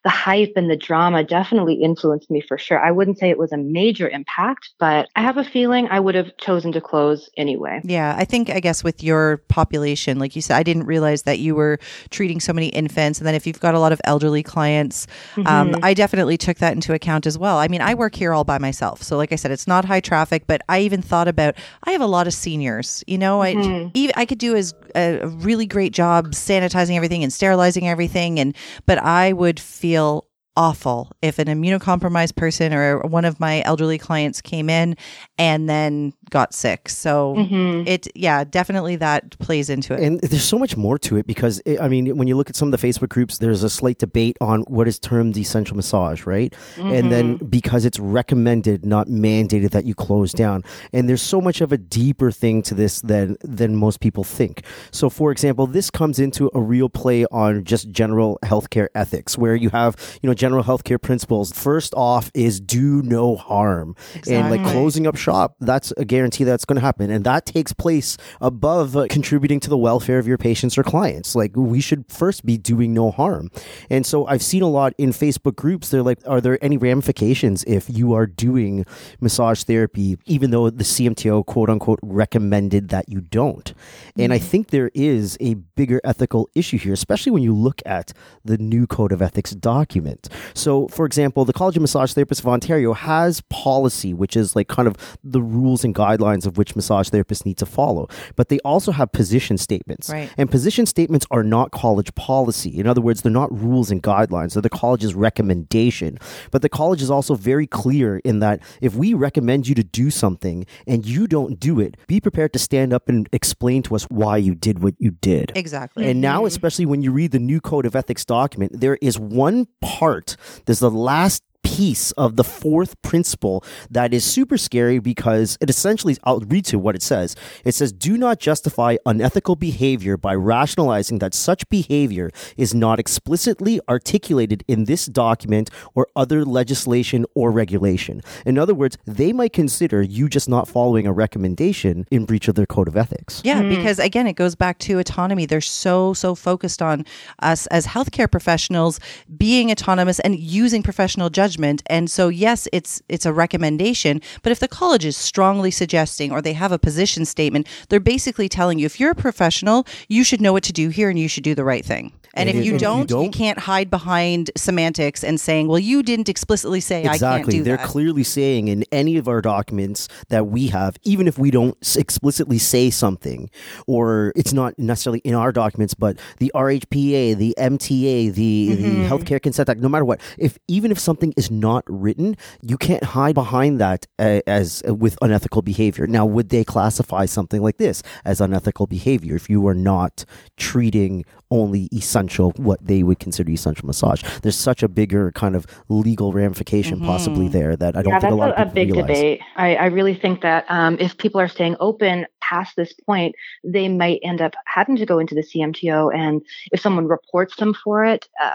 [0.03, 2.79] the hype and the drama definitely influenced me for sure.
[2.79, 6.15] I wouldn't say it was a major impact, but I have a feeling I would
[6.15, 7.81] have chosen to close anyway.
[7.83, 11.39] Yeah, I think, I guess, with your population, like you said, I didn't realize that
[11.39, 11.79] you were
[12.11, 13.19] treating so many infants.
[13.19, 15.75] And then if you've got a lot of elderly clients, um, mm-hmm.
[15.75, 17.57] um, I definitely took that into account as well.
[17.57, 19.03] I mean, I work here all by myself.
[19.03, 22.01] So, like I said, it's not high traffic, but I even thought about, I have
[22.01, 23.87] a lot of seniors, you know, mm-hmm.
[23.87, 28.39] I, even, I could do as a really great job sanitizing everything and sterilizing everything.
[28.39, 30.25] And, but I would feel
[30.59, 34.97] awful if an immunocompromised person or one of my elderly clients came in
[35.37, 36.89] and then got sick.
[36.89, 37.87] So mm-hmm.
[37.87, 40.01] it, yeah, definitely that plays into it.
[40.01, 42.55] And there's so much more to it because, it, I mean, when you look at
[42.55, 46.25] some of the Facebook groups, there's a slight debate on what is termed essential massage,
[46.25, 46.53] right?
[46.75, 46.87] Mm-hmm.
[46.87, 47.45] And then mm-hmm.
[47.47, 50.63] because it's recommended, not mandated that you close down.
[50.93, 54.63] And there's so much of a deeper thing to this than, than most people think.
[54.91, 59.55] So, for example, this comes into a real play on just general healthcare ethics, where
[59.55, 61.51] you have, you know, general healthcare principles.
[61.51, 63.95] First off is do no harm.
[64.15, 64.35] Exactly.
[64.35, 67.09] And like closing up shop, that's a guarantee that's going to happen.
[67.09, 71.33] And that takes place above uh, contributing to the welfare of your patients or clients.
[71.33, 73.49] Like we should first be doing no harm.
[73.89, 75.89] And so I've seen a lot in Facebook groups.
[75.89, 78.85] They're like, are there any ramifications if you are doing
[79.21, 83.73] massage therapy, even though the CMTO quote unquote recommended that you don't?
[84.17, 84.47] And I mm-hmm.
[84.47, 88.11] think there is a bigger ethical issue here, especially when you look at
[88.43, 90.27] the new code of ethics document.
[90.53, 94.67] So, for example, the College of Massage Therapists of Ontario has policy, which is like
[94.67, 98.07] kind of the rules and guidelines of which massage therapists need to follow.
[98.35, 100.09] But they also have position statements.
[100.09, 100.29] Right.
[100.37, 102.77] And position statements are not college policy.
[102.79, 104.53] In other words, they're not rules and guidelines.
[104.53, 106.17] They're the college's recommendation.
[106.51, 110.09] But the college is also very clear in that if we recommend you to do
[110.09, 114.03] something and you don't do it, be prepared to stand up and explain to us
[114.05, 115.51] why you did what you did.
[115.55, 116.09] Exactly.
[116.09, 116.47] And now, mm-hmm.
[116.47, 120.79] especially when you read the new code of ethics document, there is one part, there's
[120.79, 126.39] the last piece of the fourth principle that is super scary because it essentially, I'll
[126.39, 127.35] read to what it says.
[127.65, 133.79] It says, do not justify unethical behavior by rationalizing that such behavior is not explicitly
[133.89, 138.21] articulated in this document or other legislation or regulation.
[138.45, 142.55] In other words, they might consider you just not following a recommendation in breach of
[142.55, 143.41] their code of ethics.
[143.43, 143.75] Yeah, mm.
[143.75, 145.45] because again, it goes back to autonomy.
[145.45, 147.05] They're so, so focused on
[147.41, 148.99] us as healthcare professionals
[149.37, 151.83] being autonomous and using professional judgment judgment.
[151.87, 154.21] And so, yes, it's it's a recommendation.
[154.43, 158.49] But if the college is strongly suggesting, or they have a position statement, they're basically
[158.49, 161.27] telling you if you're a professional, you should know what to do here, and you
[161.27, 162.11] should do the right thing.
[162.33, 165.79] And, and if, you, don't, you, don't, you can't hide behind semantics and saying, "Well,
[165.79, 167.27] you didn't explicitly say exactly.
[167.27, 167.63] I can't do that.
[167.63, 171.51] They're that." clearly saying in any of our documents that we have, even if we
[171.51, 173.49] don't explicitly say something,
[173.87, 178.83] or it's not necessarily in our documents, but the RHPA, the MTA, the, mm-hmm.
[178.83, 182.77] the Healthcare Consent Act, no matter what, if even if something is not written, you
[182.77, 186.07] can't hide behind that uh, as uh, with unethical behavior.
[186.07, 190.25] Now, would they classify something like this as unethical behavior if you are not
[190.57, 191.89] treating only
[192.19, 194.23] essential what they would consider essential massage?
[194.41, 197.07] There's such a bigger kind of legal ramification mm-hmm.
[197.07, 199.07] possibly there that I don't yeah, think a lot a, of people a big realize.
[199.07, 199.41] debate.
[199.55, 203.87] I, I really think that um, if people are staying open past this point, they
[203.87, 208.05] might end up having to go into the CMTO, and if someone reports them for
[208.05, 208.27] it.
[208.41, 208.51] Uh,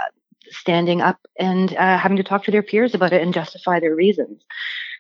[0.51, 3.95] standing up and uh, having to talk to their peers about it and justify their
[3.95, 4.45] reasons,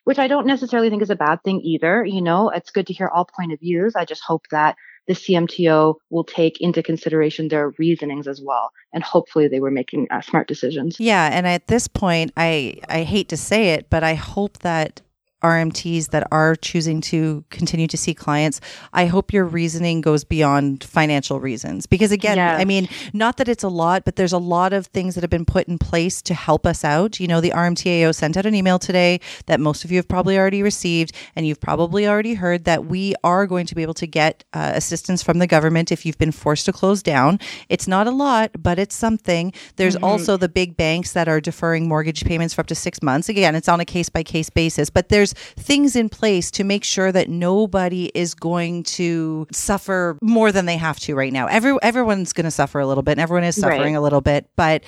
[0.04, 2.02] which I don't necessarily think is a bad thing either.
[2.02, 3.94] You know, it's good to hear all point of views.
[3.94, 4.74] I just hope that
[5.06, 8.70] the CMTO will take into consideration their reasonings as well.
[8.92, 10.98] And hopefully they were making uh, smart decisions.
[10.98, 11.30] Yeah.
[11.32, 15.00] And at this point, I, I hate to say it, but I hope that
[15.44, 18.60] RMTs that are choosing to continue to see clients,
[18.92, 21.86] I hope your reasoning goes beyond financial reasons.
[21.86, 22.38] Because again.
[22.38, 25.30] I mean, not that it's a lot, but there's a lot of things that have
[25.30, 27.20] been put in place to help us out.
[27.20, 30.38] You know, the RMTAO sent out an email today that most of you have probably
[30.38, 34.06] already received, and you've probably already heard that we are going to be able to
[34.06, 37.38] get uh, assistance from the government if you've been forced to close down.
[37.68, 39.52] It's not a lot, but it's something.
[39.76, 40.04] There's mm-hmm.
[40.04, 43.28] also the big banks that are deferring mortgage payments for up to six months.
[43.28, 46.84] Again, it's on a case by case basis, but there's things in place to make
[46.84, 51.46] sure that nobody is going to suffer more than they have to right now.
[51.46, 53.98] Every everyone's going to suffer a little bit, and everyone is suffering right.
[53.98, 54.84] a little bit, but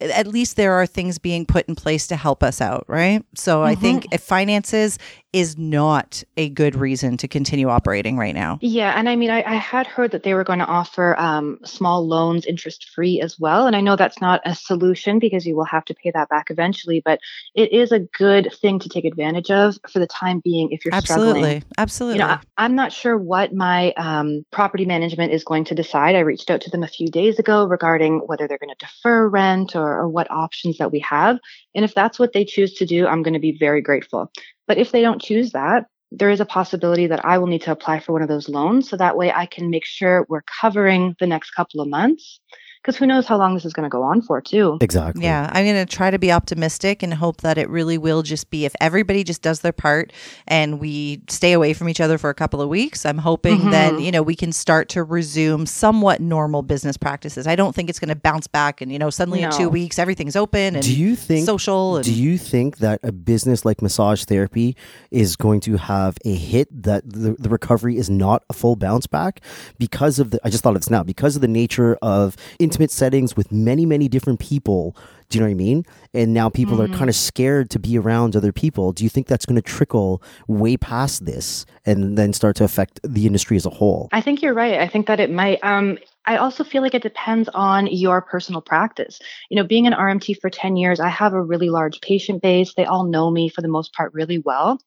[0.00, 3.24] at least there are things being put in place to help us out, right?
[3.34, 3.68] So mm-hmm.
[3.68, 4.98] I think if finances
[5.36, 8.58] is not a good reason to continue operating right now.
[8.62, 11.58] Yeah, and I mean, I, I had heard that they were going to offer um,
[11.62, 15.54] small loans interest free as well, and I know that's not a solution because you
[15.54, 17.20] will have to pay that back eventually, but
[17.54, 20.94] it is a good thing to take advantage of for the time being if you're
[20.94, 21.64] absolutely, struggling.
[21.76, 22.18] absolutely.
[22.20, 26.14] You know, I, am not sure what my um, property management is going to decide.
[26.14, 29.28] I reached out to them a few days ago regarding whether they're going to defer
[29.28, 31.38] rent or or, or what options that we have.
[31.74, 34.30] And if that's what they choose to do, I'm going to be very grateful.
[34.66, 37.72] But if they don't choose that, there is a possibility that I will need to
[37.72, 38.88] apply for one of those loans.
[38.88, 42.40] So that way I can make sure we're covering the next couple of months
[42.86, 44.78] because who knows how long this is going to go on for, too.
[44.80, 45.24] Exactly.
[45.24, 48.48] Yeah, I'm going to try to be optimistic and hope that it really will just
[48.48, 50.12] be if everybody just does their part
[50.46, 53.04] and we stay away from each other for a couple of weeks.
[53.04, 53.70] I'm hoping Mhm.
[53.72, 57.48] then, you know, we can start to resume somewhat normal business practices.
[57.48, 59.98] I don't think it's going to bounce back and, you know, suddenly in two weeks
[59.98, 63.82] everything's open and Do you think social and Do you think that a business like
[63.82, 64.76] massage therapy
[65.10, 69.08] is going to have a hit that the, the recovery is not a full bounce
[69.08, 69.40] back
[69.76, 72.36] because of the I just thought of this now because of the nature of
[72.76, 74.94] intimate settings with many many different people
[75.28, 75.84] do you know what I mean?
[76.14, 78.92] And now people are kind of scared to be around other people.
[78.92, 83.00] Do you think that's going to trickle way past this and then start to affect
[83.02, 84.08] the industry as a whole?
[84.12, 84.78] I think you're right.
[84.78, 85.58] I think that it might.
[85.64, 89.18] Um, I also feel like it depends on your personal practice.
[89.50, 92.74] You know, being an RMT for 10 years, I have a really large patient base.
[92.74, 94.78] They all know me for the most part really well.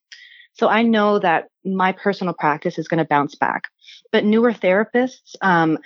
[0.54, 3.64] So I know that my personal practice is going to bounce back.
[4.12, 5.78] But newer therapists, um,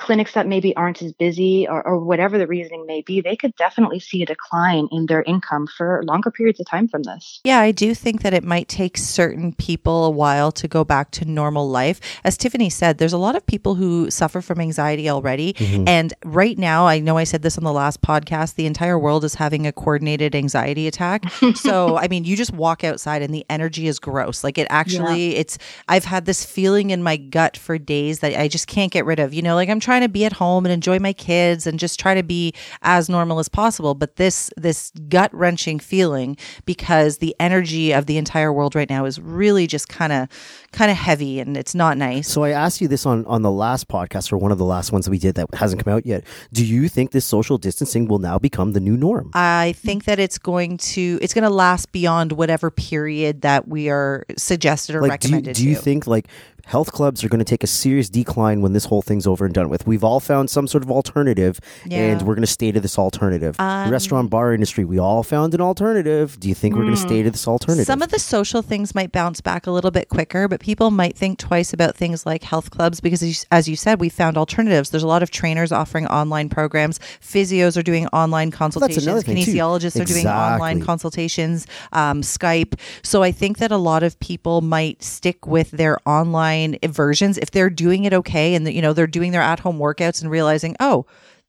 [0.00, 3.54] clinics that maybe aren't as busy or, or whatever the reasoning may be, they could
[3.56, 7.40] definitely see a decline in their income for longer periods of time from this.
[7.44, 11.10] Yeah, I do think that it might take certain people a while to go back
[11.12, 12.00] to normal life.
[12.24, 15.52] As Tiffany said, there's a lot of people who suffer from anxiety already.
[15.52, 15.86] Mm-hmm.
[15.86, 19.22] And right now, I know I said this on the last podcast, the entire world
[19.24, 21.30] is having a coordinated anxiety attack.
[21.54, 24.42] so, I mean, you just walk outside and the energy is gross.
[24.42, 25.58] Like it actually, it's,
[25.88, 29.20] I've had this feeling in my gut for days that I just can't get rid
[29.20, 29.34] of.
[29.34, 31.98] You know, like I'm trying to be at home and enjoy my kids and just
[31.98, 33.96] try to be as normal as possible.
[33.96, 39.06] But this, this gut wrenching feeling because the energy of the entire world right now
[39.06, 40.28] is really just kind of,
[40.70, 42.28] kind of heavy and it's not nice.
[42.28, 44.92] So I asked you this on on the last podcast or one of the last
[44.92, 46.24] ones that we did that hasn't come out yet.
[46.52, 49.30] Do you think this social distancing will now become the new norm?
[49.34, 53.88] I think that it's going to it's going to last beyond whatever period that we
[53.88, 55.56] are suggested or like do you, recommended.
[55.56, 56.28] do you think like
[56.70, 59.52] health clubs are going to take a serious decline when this whole thing's over and
[59.52, 61.58] done with we've all found some sort of alternative
[61.90, 65.52] and we're going to stay to this alternative Um, restaurant bar industry we all found
[65.54, 68.18] an alternative do you think we're going to stay to this alternative Some of the
[68.20, 71.96] social things might bounce back a little bit quicker, but people might think twice about
[71.96, 74.90] things like health clubs because, as you- as you said, we found alternatives.
[74.90, 77.00] There's a lot of trainers offering online programs.
[77.32, 79.04] Physios are doing online consultations.
[79.24, 79.32] too.
[79.54, 81.66] Kinesiologists are doing online consultations.
[81.92, 82.74] Um, Skype.
[83.02, 87.50] So I think that a lot of people might stick with their online versions if
[87.50, 91.06] they're doing it okay, and you know they're doing their at-home workouts and realizing, oh.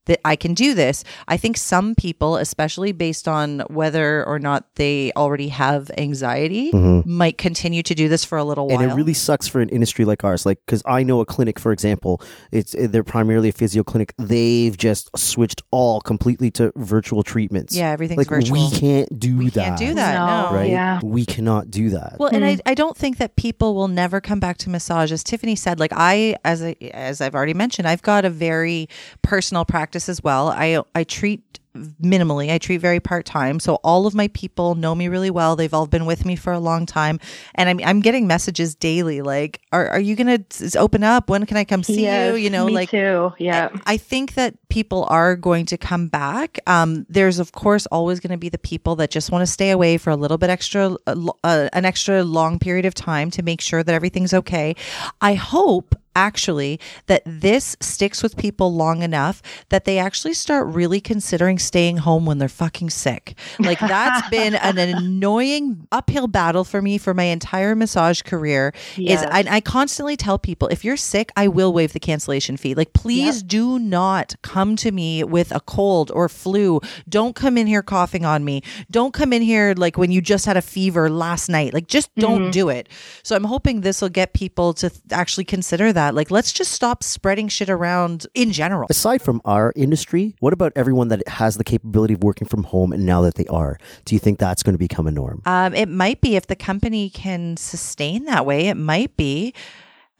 [0.07, 1.03] That I can do this.
[1.27, 6.71] I think some people, especially based on whether or not they already have anxiety,
[7.05, 8.77] might continue to do this for a little while.
[8.77, 8.83] Mm-hmm.
[8.83, 11.59] and it really sucks for an industry like ours like because i know a clinic
[11.59, 17.21] for example it's they're primarily a physio clinic they've just switched all completely to virtual
[17.23, 18.57] treatments Yeah, everything's like virtual.
[18.71, 20.13] we can't do We that can't do that.
[20.15, 20.55] No.
[20.55, 20.99] right Yeah.
[21.03, 24.39] we cannot do that Well, and I, I don't think that people will never come
[24.39, 25.11] back to massage.
[25.11, 28.87] As Tiffany said, like I, as I, as I've already mentioned, I've got a very
[29.21, 30.49] personal practice as well.
[30.49, 32.51] I, I treat minimally.
[32.51, 33.59] I treat very part time.
[33.59, 35.55] So all of my people know me really well.
[35.55, 37.19] They've all been with me for a long time,
[37.55, 40.39] and I'm I'm getting messages daily like, "Are are you gonna
[40.77, 41.29] open up?
[41.29, 43.31] When can I come see Yes, you?" You know, me like too.
[43.39, 43.69] Yeah.
[43.85, 46.59] I think that people are going to come back.
[46.67, 49.71] Um, there's of course always going to be the people that just want to stay
[49.71, 53.43] away for a little bit extra, uh, uh, an extra long period of time to
[53.43, 54.75] make sure that everything's okay.
[55.19, 60.99] I hope actually that this sticks with people long enough that they actually start really
[60.99, 63.35] considering staying home when they're fucking sick.
[63.59, 68.73] Like that's been an annoying uphill battle for me for my entire massage career.
[68.95, 69.21] Yes.
[69.21, 72.75] Is I, I constantly tell people if you're sick, I will waive the cancellation fee.
[72.75, 76.81] Like please do not come to me with a cold or flu.
[77.07, 78.61] Don't come in here coughing on me.
[78.89, 81.73] Don't come in here like when you just had a fever last night.
[81.73, 82.51] Like just don't mm-hmm.
[82.51, 82.89] do it.
[83.23, 86.00] So I'm hoping this will get people to th- actually consider that.
[86.09, 88.87] Like let's just stop spreading shit around in general.
[88.89, 92.91] Aside from our industry, what about everyone that has the capability of working from home
[92.91, 93.77] and now that they are?
[94.05, 95.41] Do you think that's going to become a norm?
[95.45, 98.67] Um, it might be if the company can sustain that way.
[98.67, 99.53] It might be.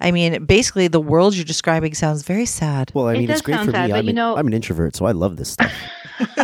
[0.02, 2.92] I mean, basically, the world you're describing sounds very sad.
[2.94, 3.92] Well, I It mean, it's great for sad, me.
[3.92, 5.72] but I'm, you an, know- I'm an introvert, so I love this stuff.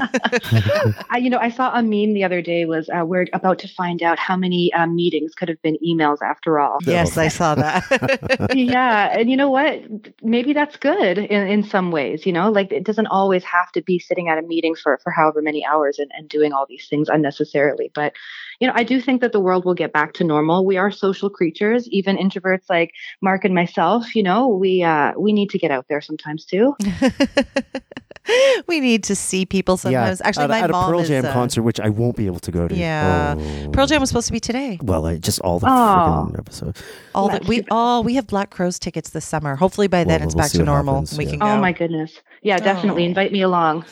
[1.11, 3.67] I, you know, I saw a meme the other day was uh, we're about to
[3.67, 6.79] find out how many uh, meetings could have been emails after all.
[6.85, 8.51] Yes, I saw that.
[8.55, 9.81] yeah, and you know what?
[10.23, 12.25] Maybe that's good in, in some ways.
[12.25, 15.11] You know, like it doesn't always have to be sitting at a meeting for for
[15.11, 17.91] however many hours and, and doing all these things unnecessarily.
[17.93, 18.13] But
[18.59, 20.65] you know, I do think that the world will get back to normal.
[20.65, 22.91] We are social creatures, even introverts like
[23.21, 24.15] Mark and myself.
[24.15, 26.75] You know, we uh, we need to get out there sometimes too.
[28.67, 30.19] we need to see people sometimes.
[30.19, 32.17] Yeah, Actually, at, my at a mom Pearl is, Jam uh, concert, which I won't
[32.17, 32.75] be able to go to.
[32.75, 33.35] Yeah.
[33.37, 33.69] Oh.
[33.71, 34.79] Pearl Jam was supposed to be today.
[34.81, 36.27] Well, I, just all the Oh.
[36.29, 36.83] freaking episodes.
[37.15, 37.67] All the, That's we too bad.
[37.71, 39.55] all we have Black Crowes tickets this summer.
[39.55, 40.95] Hopefully by then Well, it's we'll back to normal.
[40.95, 41.29] happens, we yeah.
[41.31, 41.45] can go.
[41.47, 42.21] Oh my goodness.
[42.41, 43.07] Yeah, definitely Oh.
[43.07, 43.85] invite me along.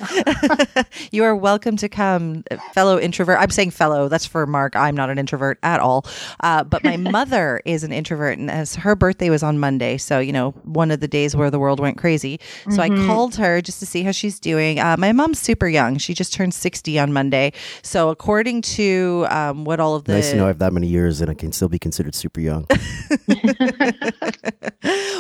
[1.12, 3.38] you are welcome to come, fellow introvert.
[3.40, 4.08] I'm saying fellow.
[4.08, 4.76] That's for Mark.
[4.76, 6.06] I'm not an introvert at all.
[6.42, 10.20] Uh, but my mother is an introvert, and as her birthday was on Monday, so
[10.20, 12.40] you know, one of the days where the world went crazy.
[12.70, 13.08] So I Mhm.
[13.08, 14.80] called her just to see how she's doing.
[14.80, 15.98] Uh, my mom's super young.
[15.98, 17.52] She just turned 60 on Monday.
[17.82, 20.88] So according to um, what all of the Nice to know I have that many
[20.88, 22.66] years and I can still be considered super young.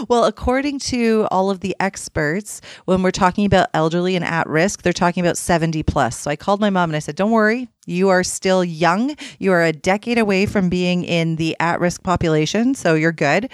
[0.09, 4.83] well, according to all of the experts, when we're talking about elderly and at risk,
[4.83, 6.19] they're talking about 70 plus.
[6.19, 9.15] So I called my mom and I said, Don't worry, you are still young.
[9.39, 12.75] You are a decade away from being in the at risk population.
[12.75, 13.49] So you're good.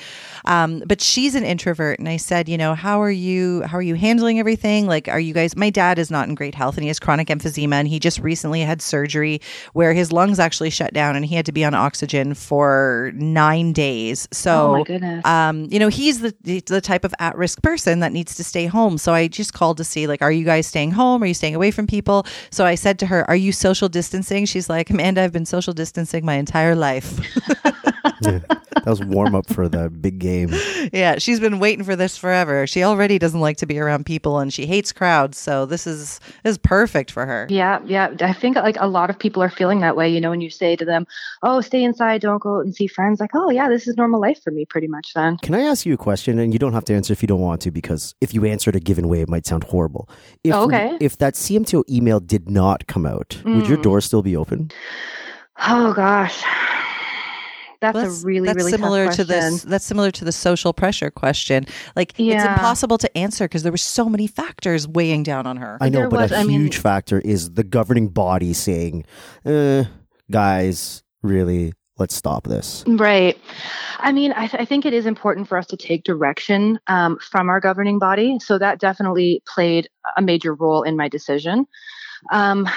[0.46, 2.00] Um, but she's an introvert.
[2.00, 3.62] And I said, You know, how are you?
[3.64, 4.88] How are you handling everything?
[4.88, 5.56] Like, are you guys?
[5.56, 8.20] My dad is not in great health and he has chronic emphysema and he just
[8.20, 9.42] recently had surgery
[9.74, 13.74] where his lungs actually shut down and he had to be on oxygen for nine
[13.74, 14.28] days.
[14.32, 15.26] So, oh my goodness.
[15.26, 16.34] um, you know, he's the
[16.66, 18.98] the type of at risk person that needs to stay home.
[18.98, 21.22] So I just called to see, like, are you guys staying home?
[21.22, 22.26] Are you staying away from people?
[22.50, 25.74] So I said to her, "Are you social distancing?" She's like, "Amanda, I've been social
[25.74, 27.20] distancing my entire life."
[28.24, 28.40] Yeah,
[28.76, 30.50] that was warm up for the big game.
[30.94, 32.68] yeah, she's been waiting for this forever.
[32.68, 35.38] She already doesn't like to be around people, and she hates crowds.
[35.40, 37.48] So this is this is perfect for her.
[37.50, 38.14] Yeah, yeah.
[38.22, 40.50] I think like a lot of people are feeling that way, you know, when you
[40.52, 41.08] say to them,
[41.42, 44.22] Oh, stay inside, don't go out and see friends, like, oh yeah, this is normal
[44.22, 45.38] life for me pretty much then.
[45.38, 46.38] Can I ask you a question?
[46.40, 48.76] And you don't have to answer if you don't want to, because if you answered
[48.76, 50.08] a given way, it might sound horrible.
[50.44, 50.98] If, Oh, okay.
[51.00, 53.84] If that CMTO email did not come out, would your Mm.
[53.84, 54.72] door still be open?
[55.68, 56.44] Oh gosh.
[57.82, 59.54] That's, That's a really, that's really similar tough to question.
[59.54, 59.64] this.
[59.64, 61.66] That's similar to the social pressure question.
[61.96, 65.80] Like it's impossible to answer because there were so many factors weighing down on her.
[65.82, 69.06] I know, There but was- a I mean- huge factor is the governing body saying,
[69.46, 69.86] eh,
[70.30, 72.84] guys, really, let's stop this.
[72.88, 73.38] Right.
[73.98, 77.18] I mean, I, th- I think it is important for us to take direction um,
[77.20, 78.38] from our governing body.
[78.40, 81.66] So that definitely played a major role in my decision.
[82.32, 82.68] Um,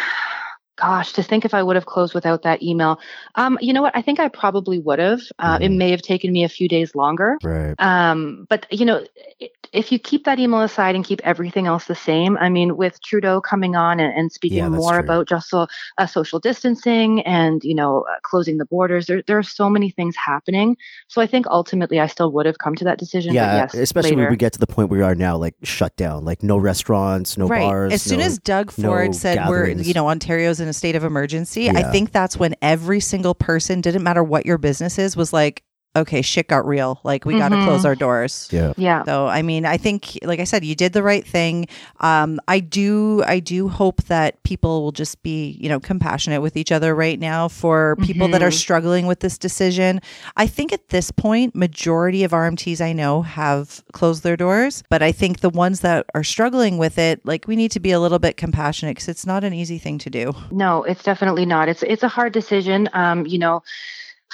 [0.77, 2.99] gosh, to think if I would have closed without that email.
[3.37, 3.97] Um, you know what?
[3.97, 5.21] I think I probably would have.
[5.39, 5.77] Uh, It Mhm.
[5.77, 7.39] may have taken me a few days longer.
[7.43, 7.75] Right.
[7.79, 9.05] Um, but you know,
[9.41, 12.77] i- if you keep that email aside and keep everything else the same, I mean,
[12.77, 15.01] with Trudeau coming on and, and speaking Yeah, more true.
[15.01, 15.67] about just so,
[15.99, 19.91] uh, social distancing and you know uh, closing the borders, there there are so many
[19.91, 20.77] things happening.
[21.09, 23.31] So I think ultimately I still would have come to that decision.
[23.31, 24.23] but Yeah, yes, especially later.
[24.23, 26.57] when we get to the point where we are now, like shut down, like no
[26.57, 27.61] restaurants, no right.
[27.61, 27.93] bars.
[27.93, 30.95] as soon no- as Doug no Ford said we're, you know, Ontario's in a state
[30.95, 35.17] of emergency, I think that's when every single person, didn't matter what your business is,
[35.17, 35.63] was like,
[35.97, 37.01] okay, shit got real.
[37.05, 38.49] Like we got to close our doors.
[38.51, 39.05] yeah, yeah.
[39.05, 41.67] So I mean, I think, like I said, you did the right thing.
[42.01, 46.57] Um, I do, I do hope that people will just be, you know, compassionate with
[46.57, 48.59] each other right now for people that are Mhm.
[48.59, 50.01] struggling with this decision.
[50.37, 55.03] I think at this point, majority of RMTs I know have closed their doors, but
[55.03, 58.01] I think the ones that are struggling with it, like we need to be a
[58.01, 60.33] little bit compassionate because it's not an easy thing to do.
[60.51, 61.69] No, it's definitely not.
[61.69, 62.89] It's it's a hard decision.
[62.93, 63.63] Um, you know,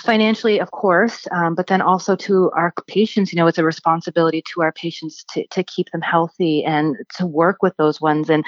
[0.00, 3.32] financially, of course, um, but then also to our patients.
[3.32, 7.26] You know, it's a responsibility to our patients to to keep them healthy and to
[7.26, 8.30] work with those ones.
[8.30, 8.44] And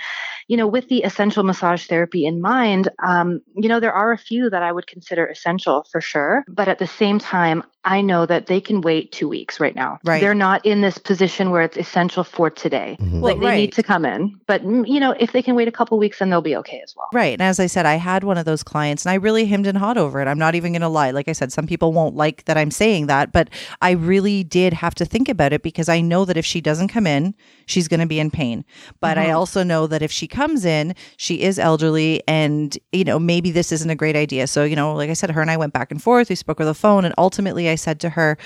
[0.48, 4.18] you know, with the essential massage therapy in mind, um, you know, there are a
[4.18, 6.44] few that I would consider essential for sure.
[6.48, 9.98] But at the same time, I know that they can wait two weeks right now.
[10.04, 10.20] Right.
[10.20, 12.96] They're not in this position where it's essential for today.
[13.00, 13.20] Mhm.
[13.20, 13.56] Well, like they right.
[13.56, 14.38] need to come in.
[14.46, 16.80] But mm, you know, if they can wait a couple weeks, then they'll be okay
[16.84, 17.08] as well.
[17.12, 17.32] Right.
[17.32, 19.76] And as I said, I had one of those clients and I really hemmed and
[19.76, 20.28] hawed over it.
[20.28, 21.10] I'm not even going to lie.
[21.10, 23.48] Like I said, some people won't like that I'm saying that, but
[23.80, 26.88] I really did have to think about it because I know that if she doesn't
[26.88, 27.34] come in,
[27.66, 28.64] she's going to be in pain.
[29.00, 29.36] But I Mhm.
[29.36, 33.72] also know that if she comes in, she is elderly and, you know, maybe this
[33.72, 34.46] isn't a great idea.
[34.46, 36.28] So, you know, like I said, her and I went back and forth.
[36.28, 38.38] We spoke over the phone and ultimately I said to her,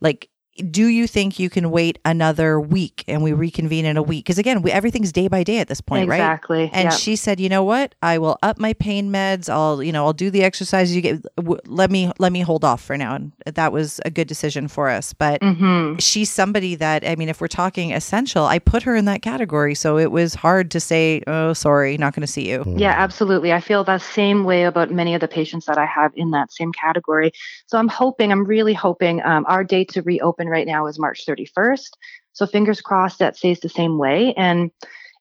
[0.00, 4.24] like, do you think you can wait another week and we reconvene in a week?
[4.24, 6.16] Because again, we, everything's day by day at this point, right?
[6.16, 6.70] exactly.
[6.72, 6.90] And yeah.
[6.90, 7.94] she said, "You know what?
[8.02, 9.48] I will up my pain meds.
[9.48, 11.22] I'll, you know, I'll do the exercises you get.
[11.36, 14.68] W- let me let me hold off for now." And that was a good decision
[14.68, 15.12] for us.
[15.12, 19.06] But hmm she's somebody that I mean, if we're talking essential, I put her in
[19.06, 19.74] that category.
[19.74, 23.52] So it was hard to say, "Oh, sorry, not going to see you." Yeah, absolutely.
[23.52, 26.52] I feel the same way about many of the patients that I have in that
[26.52, 27.32] same category.
[27.66, 31.24] So I'm hoping, I'm really hoping, um, our date to reopen right now is March
[31.26, 31.90] 31st.
[32.32, 34.34] So fingers crossed that stays the same way.
[34.36, 34.70] And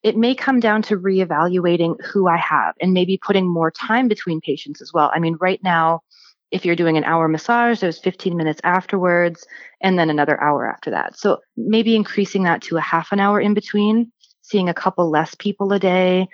[0.03, 4.41] it may come down to reevaluating who I have and maybe putting more time between
[4.41, 5.11] patients as well.
[5.13, 6.01] I mean, right now,
[6.51, 9.45] if you're doing an hour massage, there's 15 minutes afterwards
[9.82, 11.17] and then another hour after that.
[11.17, 14.11] So maybe increasing that to a half an hour in between,
[14.41, 16.28] seeing a couple less people a day.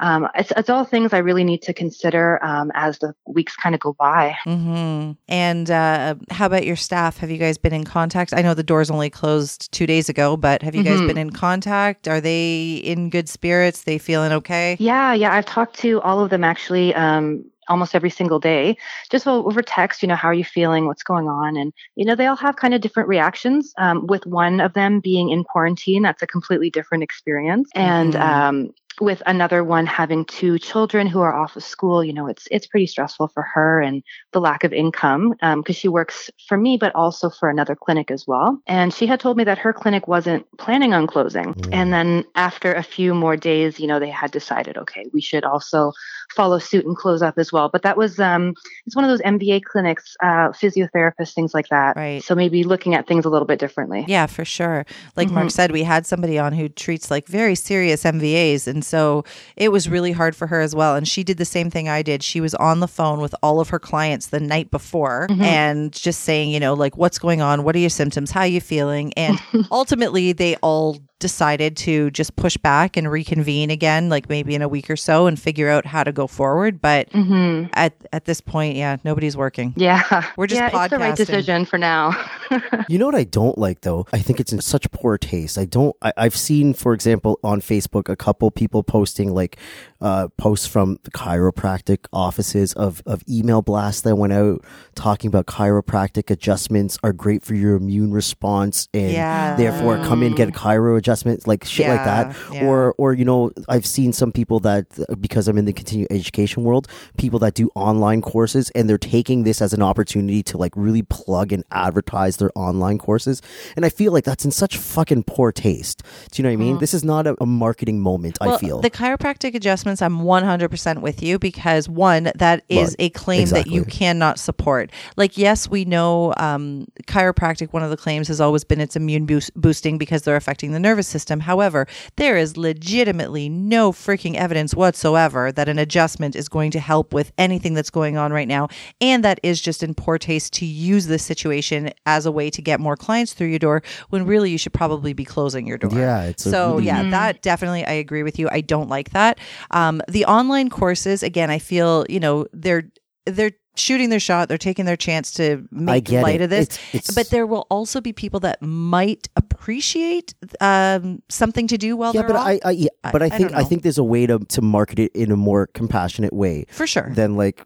[0.00, 3.74] Um, it's, it's all things I really need to consider um, as the weeks kind
[3.74, 4.36] of go by.
[4.46, 5.12] Mm-hmm.
[5.28, 7.18] And uh, how about your staff?
[7.18, 8.32] Have you guys been in contact?
[8.34, 11.06] I know the doors only closed two days ago, but have you guys Mhm.
[11.06, 12.08] been in contact?
[12.08, 13.84] Are they in good spirits?
[13.84, 14.76] They feeling okay?
[14.80, 15.32] Yeah, yeah.
[15.34, 18.76] I've talked to all of them actually um, almost every single day,
[19.10, 20.02] just over text.
[20.02, 20.86] You know, how are you feeling?
[20.86, 21.56] What's going on?
[21.56, 23.72] And you know, they all have kind of different reactions.
[23.78, 28.20] Um, with one of them being in quarantine, that's a completely different experience, and Mhm.
[28.20, 28.70] um,
[29.00, 32.66] with another one having two children who are off of school, you know, it's it's
[32.66, 36.94] pretty stressful for her and the lack of income because she works for me, but
[36.94, 38.60] also for another clinic as well.
[38.66, 41.54] And she had told me that her clinic wasn't planning on closing.
[41.54, 41.74] Mm.
[41.74, 45.44] And then after a few more days, you know, they had decided, okay, we should
[45.44, 45.92] also
[46.34, 47.68] follow suit and close up as well.
[47.68, 48.54] But that was um,
[48.86, 51.96] it's one of those MVA clinics, uh, physiotherapists, things like that.
[51.96, 52.22] Right.
[52.22, 54.04] So maybe looking at things a little bit differently.
[54.06, 54.86] Yeah, for sure.
[55.16, 55.52] Like Mark Mhm.
[55.52, 58.66] said, we had somebody on who treats like very serious MVAs.
[58.66, 59.24] And so
[59.56, 60.96] it was really hard for her as well.
[60.96, 62.22] And she did the same thing I did.
[62.22, 65.42] She was on the phone with all of her clients the night before Mhm.
[65.42, 67.62] and just saying, you know, like, what's going on?
[67.64, 68.30] What are your symptoms?
[68.30, 69.12] How are you feeling?
[69.16, 69.38] And
[69.70, 74.68] ultimately, they all decided to just push back and reconvene again, like maybe in a
[74.68, 76.80] week or so, and figure out how to go forward.
[76.82, 79.72] But hmm at, at this point, yeah, nobody's working.
[79.76, 80.02] Yeah.
[80.36, 82.12] We're just yeah, it's the right decision for now.
[82.88, 84.06] You know what I don't like though?
[84.12, 85.56] I think it's in such poor taste.
[85.56, 85.94] I don't.
[86.02, 89.56] I, I've seen, for example, on Facebook, a couple people posting like
[90.00, 95.46] uh, posts from the chiropractic offices of of email blasts that went out talking about
[95.46, 99.56] chiropractic adjustments are great for your immune response and Yeah.
[99.56, 102.36] therefore come in get a chiro adjustment like shit like that.
[102.52, 102.66] Yeah, yeah.
[102.66, 104.86] Or or you know I've seen some people that
[105.20, 109.44] because I'm in the continuing education world, people that do online courses and they're taking
[109.44, 113.42] this as an opportunity to like really plug and advertise their online courses.
[113.76, 116.02] And I feel like that's in such fucking poor taste.
[116.30, 116.78] Do you know what I mean?
[116.78, 118.80] This is not a, a marketing moment, I feel.
[118.80, 119.54] the chiropractic
[120.02, 124.90] I'm 100% with you because one, that is a claim that you cannot support.
[125.16, 129.26] Like, yes, we know um, chiropractic, one of the claims has always been it's immune
[129.26, 131.40] boost- boosting because they're affecting the nervous system.
[131.40, 131.86] However,
[132.16, 137.32] there is legitimately no freaking evidence whatsoever that an adjustment is going to help with
[137.38, 138.68] anything that's going on right now.
[139.00, 142.62] And that is just in poor taste to use this situation as a way to
[142.62, 145.90] get more clients through your door when really you should probably be closing your door.
[145.98, 147.10] yeah, it's a So really- yeah, Mhm.
[147.12, 148.48] that definitely I agree with you.
[148.52, 149.38] I don't like that.
[149.70, 152.90] Um, the online courses, again, I feel you know they're
[153.26, 154.48] they're shooting their shot.
[154.48, 156.44] They're taking their chance to make light it.
[156.44, 156.66] of this.
[156.92, 161.96] It's, it's, but there will also be people that might appreciate um, something to do
[161.96, 162.46] while yeah, they're but off.
[162.46, 164.98] I, I yeah, but I I think I think there's a way to to market
[164.98, 166.66] it in a more compassionate way.
[166.70, 167.10] for sure.
[167.14, 167.64] than like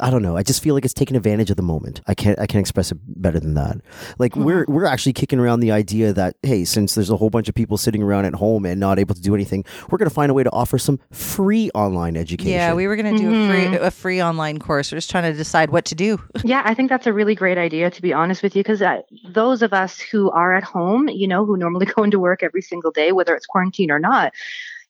[0.00, 0.36] I don't know.
[0.36, 2.00] I just feel like it's taking advantage of the moment.
[2.06, 3.80] I can't I can't express it better than that.
[4.18, 7.48] Like we're we're actually kicking around the idea that hey, since there's a whole bunch
[7.48, 10.14] of people sitting around at home and not able to do anything, we're going to
[10.14, 12.52] find a way to offer some free online education.
[12.52, 14.92] yeah, we were going to do a free a free online course.
[14.92, 16.20] We're just trying to decide what to do.
[16.44, 19.02] Yeah, I think that's a really great idea, to be honest with you, because uh,
[19.28, 22.62] those of us who are at home, you know, who normally go into work every
[22.62, 24.32] single day, whether it's quarantine or not,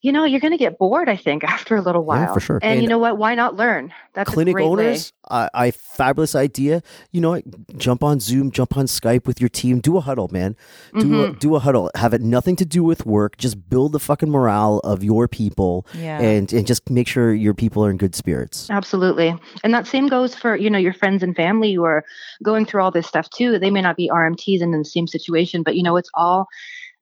[0.00, 2.20] you know, you're going to get bored, I think, after a little while.
[2.20, 2.56] Yeah, for sure.
[2.62, 3.18] And, And you know what?
[3.18, 3.92] Why not learn?
[4.14, 6.82] That's clinic a great owners, I, I fabulous idea.
[7.12, 7.40] You know,
[7.76, 10.56] jump on Zoom, jump on Skype with your team, do a huddle, man.
[10.94, 11.14] Do Mm-hmm.
[11.36, 11.90] a do a huddle.
[11.96, 13.36] Have it nothing to do with work.
[13.36, 16.20] Just build the fucking morale of your people, Yeah.
[16.20, 18.68] and and just make sure your people are in good spirits.
[18.70, 19.34] Absolutely.
[19.62, 22.04] And that same goes for, you know, your friends and family who are
[22.42, 23.58] going through all this stuff too.
[23.58, 26.46] They may not be RMTs and in the same situation, but you know, it's all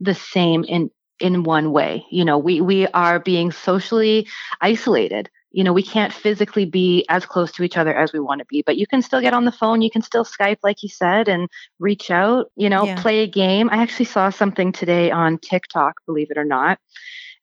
[0.00, 0.90] the same in
[1.20, 2.04] in one way.
[2.10, 4.28] You know, we we are being socially
[4.60, 5.30] isolated.
[5.50, 8.44] You know, we can't physically be as close to each other as we want to
[8.46, 10.88] be, but you can still get on the phone, you can still Skype like you
[10.90, 11.48] said and
[11.78, 13.00] reach out, you know, Yeah.
[13.00, 13.70] play a game.
[13.70, 16.78] I actually saw something today on TikTok, believe it or not.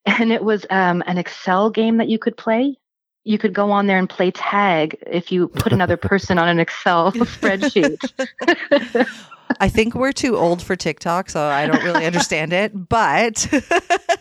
[0.06, 2.76] And it was um, an Excel game that you could play
[3.24, 6.60] you could go on there and play tag if you put another person on an
[6.60, 7.98] Excel spreadsheet.
[9.60, 12.72] I think we're too old for TikTok, so I don't really understand it.
[12.90, 13.48] But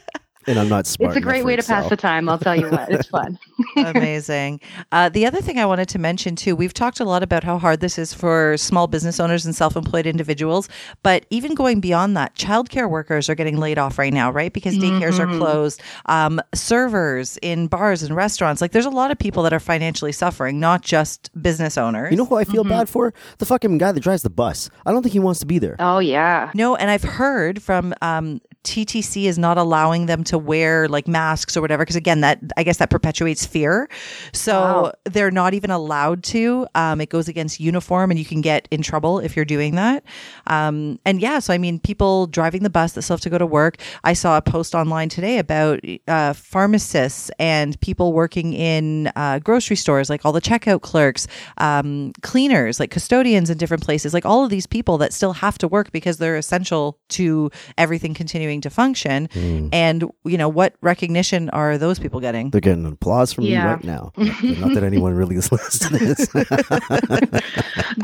[0.47, 1.11] And I'm not smart.
[1.11, 2.29] it's a great way to pass the time.
[2.29, 3.39] I'll tell you what, it's fun.
[3.77, 4.61] Amazing.
[4.91, 7.59] Uh, the other thing I wanted to mention too, we've talked a lot about how
[7.59, 10.69] hard this is for small business owners and self employed individuals.
[11.03, 14.53] But even going beyond that, childcare workers are getting laid off right now, right?
[14.53, 15.39] Because daycares are Mhm.
[15.39, 15.81] closed.
[16.07, 18.61] Um, servers in bars and restaurants.
[18.61, 22.11] Like there's a lot of people that are financially suffering, not just business owners.
[22.11, 22.71] You know who I feel Mm-hmm.
[22.71, 23.13] bad for?
[23.39, 24.71] The fucking guy that drives the bus.
[24.87, 25.77] I don't think he wants to be there.
[25.79, 26.51] Oh yeah.
[26.55, 31.57] No, and I've heard from um, TTC is not allowing them to wear like masks
[31.57, 31.83] or whatever.
[31.83, 33.89] Because again, that I guess that perpetuates fear.
[34.33, 34.93] So Wow.
[35.05, 36.67] they're not even allowed to.
[36.75, 40.05] Um, it goes against uniform, and you can get in trouble if you're doing that.
[40.47, 43.39] Um, and yeah, so I mean, people driving the bus that still have to go
[43.39, 43.77] to work.
[44.05, 49.77] I saw a post online today about uh, pharmacists and people working in uh, grocery
[49.77, 51.27] stores, like all the checkout clerks,
[51.59, 55.59] um, cleaners, like custodians in different places, like all of these people that still have
[55.59, 59.29] to work because they're essential to everything continuing to function.
[59.73, 62.51] And you know, what recognition are those people getting?
[62.51, 63.65] They're getting applause from Yeah.
[63.65, 64.13] me right now.
[64.17, 66.29] Not that anyone really listens to this.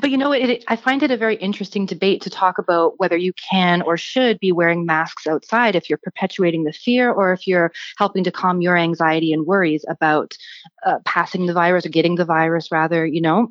[0.00, 2.98] But you know, it, it, I find it a very interesting debate to talk about
[2.98, 7.32] whether you can or should be wearing masks outside if you're perpetuating the fear or
[7.32, 10.36] if you're helping to calm your anxiety and worries about
[10.84, 13.48] uh, passing the virus or getting the virus, rather, you know.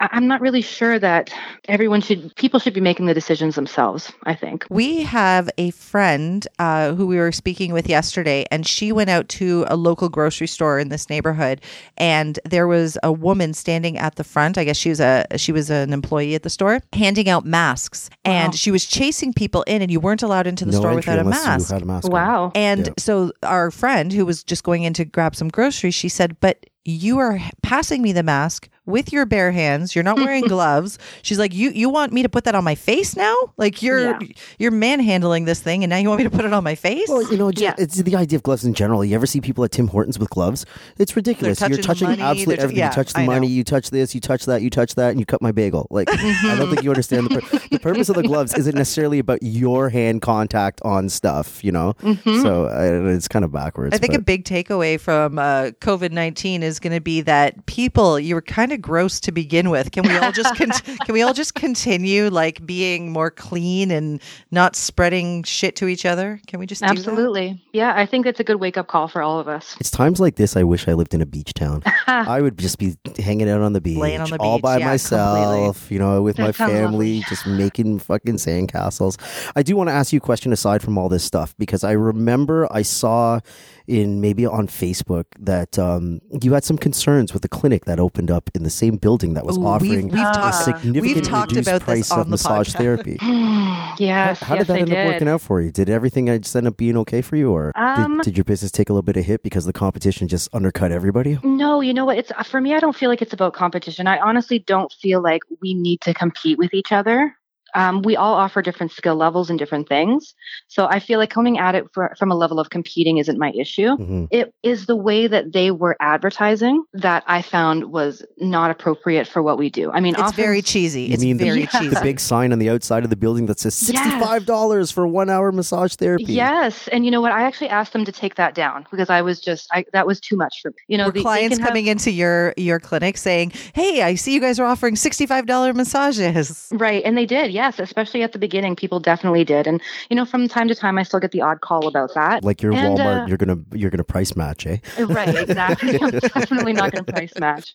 [0.00, 1.32] I- I'm not really sure that
[1.68, 4.66] everyone should, people should be making the decisions themselves, I think.
[4.68, 9.28] We have a friend uh, who we were speaking with yesterday, and she went out
[9.30, 11.60] to a local grocery store in this neighborhood,
[11.96, 14.58] and there was a woman standing at the front.
[14.58, 18.10] I guess she was a she was an employee at the store, handing out masks,
[18.24, 21.18] and she was chasing people in, and you weren't allowed into the no store without
[21.20, 21.70] a mask.
[21.70, 22.06] you had a mask.
[22.06, 22.10] on.
[22.10, 22.52] Wow.
[22.56, 22.92] And Yeah.
[22.98, 26.66] so our friend who was just going in to grab some groceries, she said, "But
[26.84, 29.94] you are passing me the mask with your bare hands.
[29.94, 32.74] You're not wearing gloves." She's like, "You you want me to put that on my
[32.74, 33.34] face now?
[33.56, 34.18] Like you're Yeah.
[34.58, 37.08] you're manhandling this thing, and now you want me to put it on my face?"
[37.08, 37.74] Well, you know, Yeah.
[37.78, 39.04] it's the idea of gloves in general.
[39.04, 40.66] You ever see people at Tim Hortons with gloves?
[40.98, 41.60] It's ridiculous.
[41.60, 42.78] You're touching touching money, absolutely they're- everything.
[42.78, 43.32] yeah, you touch the I know.
[43.32, 45.86] money, you touch this, you touch that, you touch that, and you cut my bagel.
[45.90, 49.18] Like, I don't think you understand the, pur- the purpose of the gloves isn't necessarily
[49.18, 51.94] about your hand contact on stuff, you know?
[52.24, 53.94] So uh, it's kind of backwards.
[53.94, 57.66] I think but- a big takeaway from uh, COVID nineteen is going to be that
[57.66, 59.92] people you were kind of gross to begin with.
[59.92, 64.20] Can we all just con- can we all just continue like being more clean and
[64.50, 66.40] not spreading shit to each other?
[66.46, 66.96] Can we just do that?
[66.96, 67.62] Absolutely.
[67.72, 69.76] Yeah, I think that's a good wake up call for all of us.
[69.80, 71.82] It's times like this I wish I lived in a beach town.
[72.06, 74.78] I would just be hanging out on the beach, Laying on the all beach, by
[74.78, 77.20] yeah, myself, you know, with That my family, lovely.
[77.28, 79.18] just making fucking sandcastles.
[79.56, 81.92] I do want to ask you a question aside from all this stuff because I
[81.92, 83.40] remember I saw
[83.86, 88.30] in maybe on Facebook that um, you had some concerns with the clinic that opened
[88.30, 91.22] up in the same building that was Ooh, we've- offering we've a talked- significant we've
[91.22, 92.78] talked reduced about this price on of the massage podcast.
[92.78, 93.18] therapy.
[93.98, 94.98] yes, How yes, did that end did.
[94.98, 95.70] up working out for you?
[95.70, 98.44] Did everything uh, just end up being okay for you, or Um, did, did your
[98.44, 101.38] business take a little bit of hit because the competition just undercut everybody?
[101.42, 102.18] No, you know what?
[102.18, 102.74] It's for me.
[102.74, 104.06] I don't feel like it's about competition.
[104.06, 107.36] I honestly don't feel like we need to compete with each other.
[107.74, 110.34] Um, we all offer different skill levels and different things.
[110.68, 113.50] So I feel like coming at it for, from a level of competing isn't my
[113.52, 113.96] issue.
[113.96, 114.28] Mhm.
[114.30, 119.42] It is the way that they were advertising that I found was not appropriate for
[119.42, 119.90] what we do.
[119.92, 121.02] I mean, It's often- very cheesy.
[121.02, 121.66] You it's mean the, very Yeah.
[121.80, 121.88] cheesy.
[121.94, 125.28] the big sign on the outside of the building that says sixty-five dollars for one
[125.30, 126.24] hour massage therapy?
[126.32, 127.32] Yes, and you know what?
[127.32, 130.20] I actually asked them to take that down because I was just I, that was
[130.20, 130.76] too much for me.
[130.88, 134.02] You know, Were the- they clients can have- coming into your your clinic saying, "Hey,
[134.02, 137.02] I see you guys are offering sixty five dollar massages." Right.
[137.04, 139.66] And they did, yes, especially at the beginning, people definitely did.
[139.66, 142.44] And, you know, from time to time, I still get the odd call about that.
[142.44, 144.78] Like your And, Walmart, uh, you're gonna you're gonna price match, eh?
[144.98, 145.98] right, exactly.
[146.02, 147.74] I'm definitely not going to price match.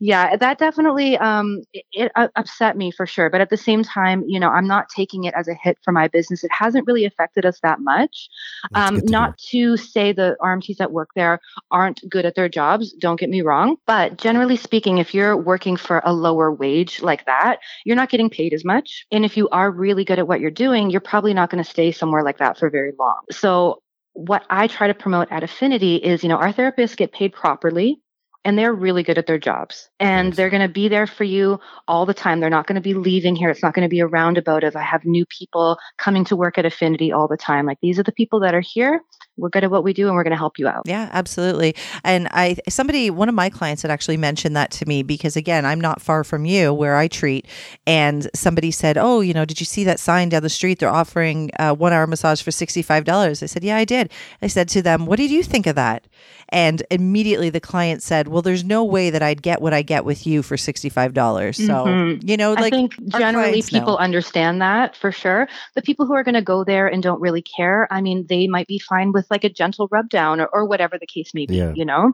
[0.00, 3.30] Yeah, that definitely um, it, it u- upset me for sure.
[3.30, 5.92] But at the same time, you know, I'm not taking it as a hit for
[5.92, 6.42] my business.
[6.42, 8.28] It hasn't really affected us that much.
[8.74, 12.92] Um, to not to say the RMTs that work there aren't good at their jobs.
[12.92, 13.76] Don't get me wrong.
[13.86, 18.30] But generally speaking, if you're working for a lower wage like that, you're not getting
[18.30, 19.06] paid as much.
[19.20, 21.70] And if you are really good at what you're doing, you're probably not going to
[21.70, 23.20] stay somewhere like that for very long.
[23.30, 23.82] So
[24.14, 28.00] what I try to promote at Affinity is, you know, our therapists get paid properly
[28.46, 31.60] and they're really good at their jobs and they're going to be there for you
[31.86, 32.40] all the time.
[32.40, 33.50] They're not going to be leaving here.
[33.50, 36.56] It's not going to be a roundabout of I have new people coming to work
[36.56, 37.66] at Affinity all the time.
[37.66, 39.02] Like these are the people that are here.
[39.36, 40.82] We're good at what we do and we're going to help you out.
[40.84, 41.74] Yeah, absolutely.
[42.04, 45.64] And I somebody one of my clients had actually mentioned that to me because again,
[45.64, 47.46] I'm not far from you where I treat
[47.86, 50.90] and somebody said, "Oh, you know, did you see that sign down the street they're
[50.90, 54.10] offering a 1-hour massage for $65?" I said, "Yeah, I did."
[54.42, 56.06] I said to them, "What did you think of that?"
[56.50, 60.04] And immediately the client said, "Well, there's no way that I'd get what I get
[60.04, 62.28] with you for $65." So, Mhm.
[62.28, 63.78] you know, I like think generally clients know.
[63.78, 65.48] people understand that for sure.
[65.76, 68.48] The people who are going to go there and don't really care, I mean, they
[68.48, 71.46] might be fine with like a gentle rub down or, or whatever the case may
[71.46, 71.72] be, Yeah.
[71.74, 72.12] you know?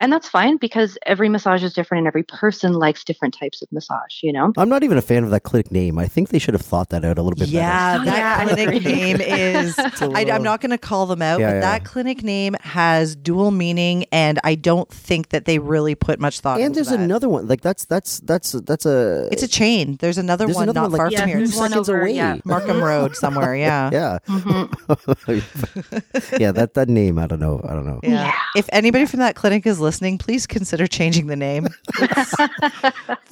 [0.00, 3.68] And that's fine because every massage is different and every person likes different types of
[3.72, 4.52] massage, you know?
[4.56, 5.98] I'm not even a fan of that clinic name.
[5.98, 8.36] I think they should have thought that out a little bit Yeah, Oh, that yeah,
[8.38, 8.92] I clinic agree.
[8.92, 9.76] name is.
[10.00, 10.16] better.
[10.16, 11.60] I, I'm not going to call them out, Yeah, but yeah.
[11.60, 16.40] that clinic name has dual meaning, and I don't think that they really put much
[16.40, 16.56] thought.
[16.58, 17.00] And into there's that.
[17.00, 17.46] another one.
[17.48, 19.28] Like that's that's that's that's a.
[19.32, 19.96] It's a chain.
[20.00, 21.36] There's another There's one another not one, far like, from two here.
[21.38, 22.12] there's seconds over, away.
[22.14, 22.36] yeah.
[22.44, 23.54] Markham Road somewhere.
[23.66, 23.90] Yeah.
[23.92, 26.40] Yeah, Mhm.
[26.40, 26.45] yeah.
[26.52, 27.18] That that name.
[27.18, 27.60] I don't know.
[27.68, 28.00] I don't know.
[28.02, 28.10] Yeah.
[28.26, 28.32] Yeah.
[28.56, 31.68] If anybody from that clinic is listening, please consider changing the name.
[31.98, 32.34] It's,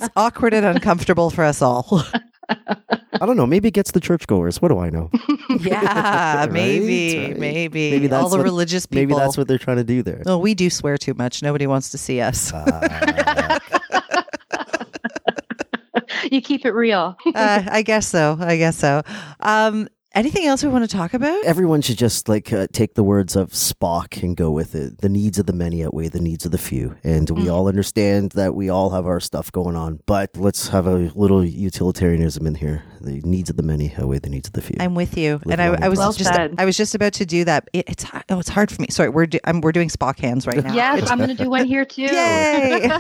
[0.01, 2.03] it's awkward and uncomfortable for us all.
[2.49, 3.47] I don't know.
[3.47, 4.61] Maybe it gets the churchgoers.
[4.61, 5.11] What do I know?
[5.61, 7.39] yeah, Right, maybe, right.
[7.39, 9.01] maybe, Maybe all that's the what- religious people.
[9.01, 10.23] Maybe that's what they're trying to do there.
[10.27, 11.43] Well, we do swear too much.
[11.43, 12.53] Nobody wants to see us.
[12.53, 13.59] Uh,
[16.31, 17.17] you keep it real.
[17.35, 18.37] uh, I guess so.
[18.41, 19.03] I guess so.
[19.41, 21.45] Um, anything else we want to talk about?
[21.45, 24.99] everyone should just like uh, take the words of Spock and go with it.
[24.99, 27.53] The needs of the many outweigh the needs of the few, and we Mm.
[27.53, 30.01] all understand that we all have our stuff going on.
[30.07, 32.83] But let's have a little utilitarianism in here.
[33.05, 34.77] The needs of the many outweigh the needs of the few.
[34.81, 36.55] I'm with you, Live and I, I was Well just said.
[36.59, 37.69] I was just about to do that.
[37.73, 38.89] It, it's oh, it's hard for me.
[38.91, 40.73] Sorry, we're do, I'm, we're doing Spock hands right now.
[40.75, 42.03] Yes, I'm going to do one here too.
[42.03, 42.89] Yay!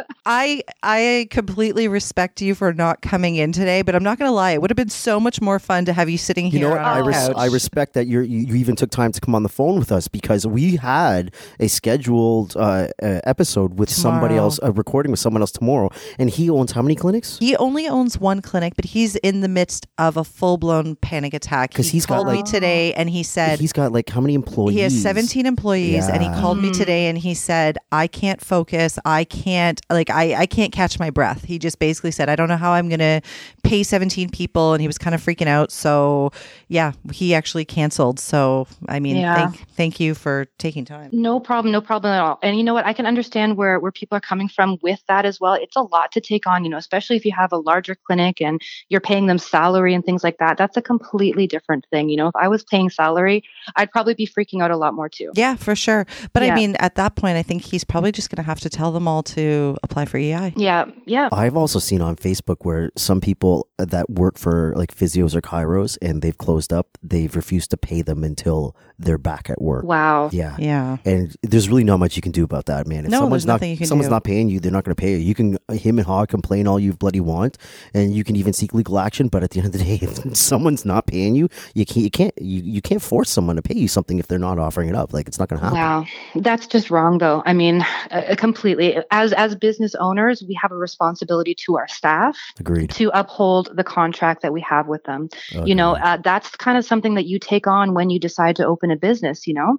[0.26, 4.34] I I completely respect you for not coming in today, but I'm not going to
[4.34, 4.52] lie.
[4.52, 6.70] It would have been so much more fun to have you sitting You here know
[6.70, 6.78] what?
[6.78, 9.42] on I, res- I respect that you're, you you even took time to come on
[9.42, 14.60] the phone with us because we had a scheduled uh, uh, episode with somebody else,
[14.62, 17.38] a recording with someone else tomorrow, and he owns how many clinics?
[17.38, 21.34] He only owns one clinic, but he's in the midst of a full blown panic
[21.34, 21.72] attack.
[21.74, 24.20] 'Cause he he's got, called me like- today and he said He's got like how
[24.20, 24.74] many employees?
[24.76, 26.40] he has 17 employees and he Yeah.
[26.40, 26.76] called me Mm.
[26.78, 31.10] today and he said i can't focus i can't like I, I can't catch my
[31.10, 33.20] breath he just basically said i don't know how i'm gonna
[33.64, 36.30] pay 17 people and he was kind of freaking out so
[36.68, 39.34] yeah he actually canceled so i mean Yeah.
[39.34, 42.38] thank thank you for taking time No problem, no problem at all.
[42.42, 42.84] And you know what?
[42.86, 45.54] I can understand where where people are coming from with that as well.
[45.54, 48.40] It's a lot to take on, you know, especially if you have a larger clinic
[48.40, 50.58] and you're paying them salary and things like that.
[50.58, 52.04] That's a completely different thing.
[52.12, 53.38] You know, if I was paying salary,
[53.76, 55.30] I'd probably be freaking out a lot more too.
[55.34, 56.02] yeah for sure
[56.32, 58.90] but i mean at that point i think he's probably just gonna have to tell
[58.96, 61.28] them all to apply for ei Yeah, yeah.
[61.32, 65.96] I've also seen on Facebook where some people that work for like physios or chiros
[66.02, 69.84] and they've closed up, they've refused to pay them until they're back at work.
[69.84, 70.28] Wow.
[70.32, 70.56] Yeah.
[70.58, 73.04] yeah And there's really not much you can do about that, man.
[73.04, 74.10] If No, someone's there's not nothing you can someone's do.
[74.10, 75.18] not paying you, they're not going to pay you.
[75.18, 77.56] You can him and Hog complain all you bloody want,
[77.94, 79.28] and you can even seek legal action.
[79.28, 82.10] But at the end of the day, if someone's not paying you, you can't you
[82.10, 84.94] can't you, you can't force someone to pay you something if they're not offering it
[84.94, 85.12] up.
[85.12, 85.78] Like it's not going to happen.
[85.78, 86.06] Wow,
[86.42, 87.42] that's just wrong, though.
[87.46, 88.98] I mean, uh, completely.
[89.10, 92.90] As as business owners, we have a responsibility to our staff Agreed.
[92.90, 95.28] to uphold the contract that we have with them.
[95.54, 98.56] Oh, you know uh, that's kind of something that you take on when you decide
[98.56, 99.76] to open a business you know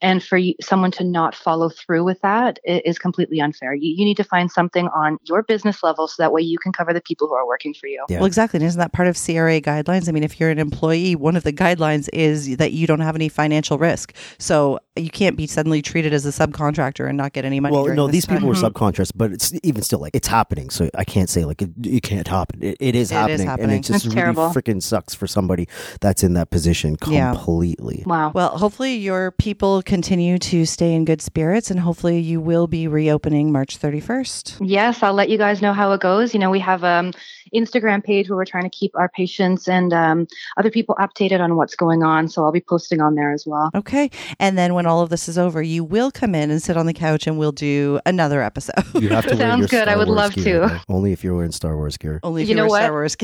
[0.00, 4.04] and for you, someone to not follow through with that i- completely unfair you, you
[4.04, 7.00] need to find something on your business level so that way you can cover the
[7.00, 8.18] people who are working for you Yeah.
[8.18, 8.58] Well, exactly.
[8.58, 10.08] And isn't that part of CRA guidelines?
[10.08, 13.14] I mean, if you're an employee, one of the guidelines is that you don't have
[13.16, 14.14] any financial risk.
[14.38, 17.74] So you can't be suddenly treated as a subcontractor and not get any money.
[17.74, 18.48] Well, no, this these people time.
[18.48, 20.70] were subcontractors, but it's even still like it's happening.
[20.70, 22.62] So I can't say like it, it can't happen.
[22.62, 23.78] It, it is It is happening, and happening.
[23.78, 24.48] it just That's really terrible.
[24.50, 25.66] freaking sucks for somebody
[26.00, 27.32] that's in that position Yeah.
[27.34, 28.02] completely.
[28.06, 32.66] wow Well, hopefully your people continue to stay in good spirits and hopefully you will
[32.66, 34.58] be reopening March 31st.
[34.60, 37.12] yes i'll let you guys know how it goes you know we have um
[37.54, 40.26] instagram page where we're trying to keep our patients and um,
[40.56, 43.70] other people updated on what's going on so i'll be posting on there as well
[43.74, 44.10] Okay.
[44.38, 46.86] And then when all of this is over, you will come in and sit on
[46.86, 48.74] the couch and we'll do another episode.
[48.94, 49.88] You have to Sounds your good.
[49.88, 50.68] I would Wars love gear, to.
[50.68, 50.80] though.
[50.94, 52.20] Only if you're wearing Star Wars gear.
[52.22, 52.92] Only if You you, know were Star what?
[52.92, 53.16] Wars.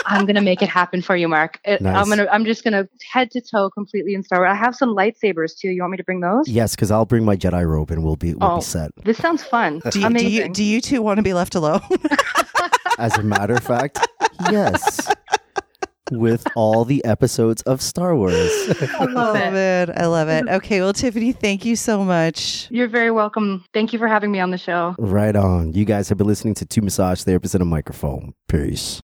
[0.06, 1.60] I'm gonna make it happen for you, Mark.
[1.64, 1.96] It, Nice.
[1.96, 2.26] I'm gonna.
[2.32, 4.50] I'm just gonna head to toe completely in Star Wars.
[4.50, 5.68] I have some lightsabers too.
[5.70, 6.48] You want me to bring those?
[6.48, 8.56] Yes, because I'll bring my Jedi robe and we'll be we'll Oh.
[8.56, 8.92] be set.
[9.04, 9.80] This sounds fun.
[9.90, 11.80] Do you, do you do you two want to be left alone?
[12.98, 13.98] As a matter of fact,
[14.50, 15.08] yes.
[16.10, 18.32] With all the episodes of Star Wars.
[18.34, 19.52] I love oh it.
[19.52, 20.48] man, I love it.
[20.58, 22.66] Okay, well, Tiffany, thank you so much.
[22.70, 23.62] You're very welcome.
[23.74, 24.94] Thank you for having me on the show.
[24.98, 25.74] right on.
[25.74, 28.32] You guys have been listening to Two Massage Therapists and a Microphone.
[28.48, 28.96] Peace.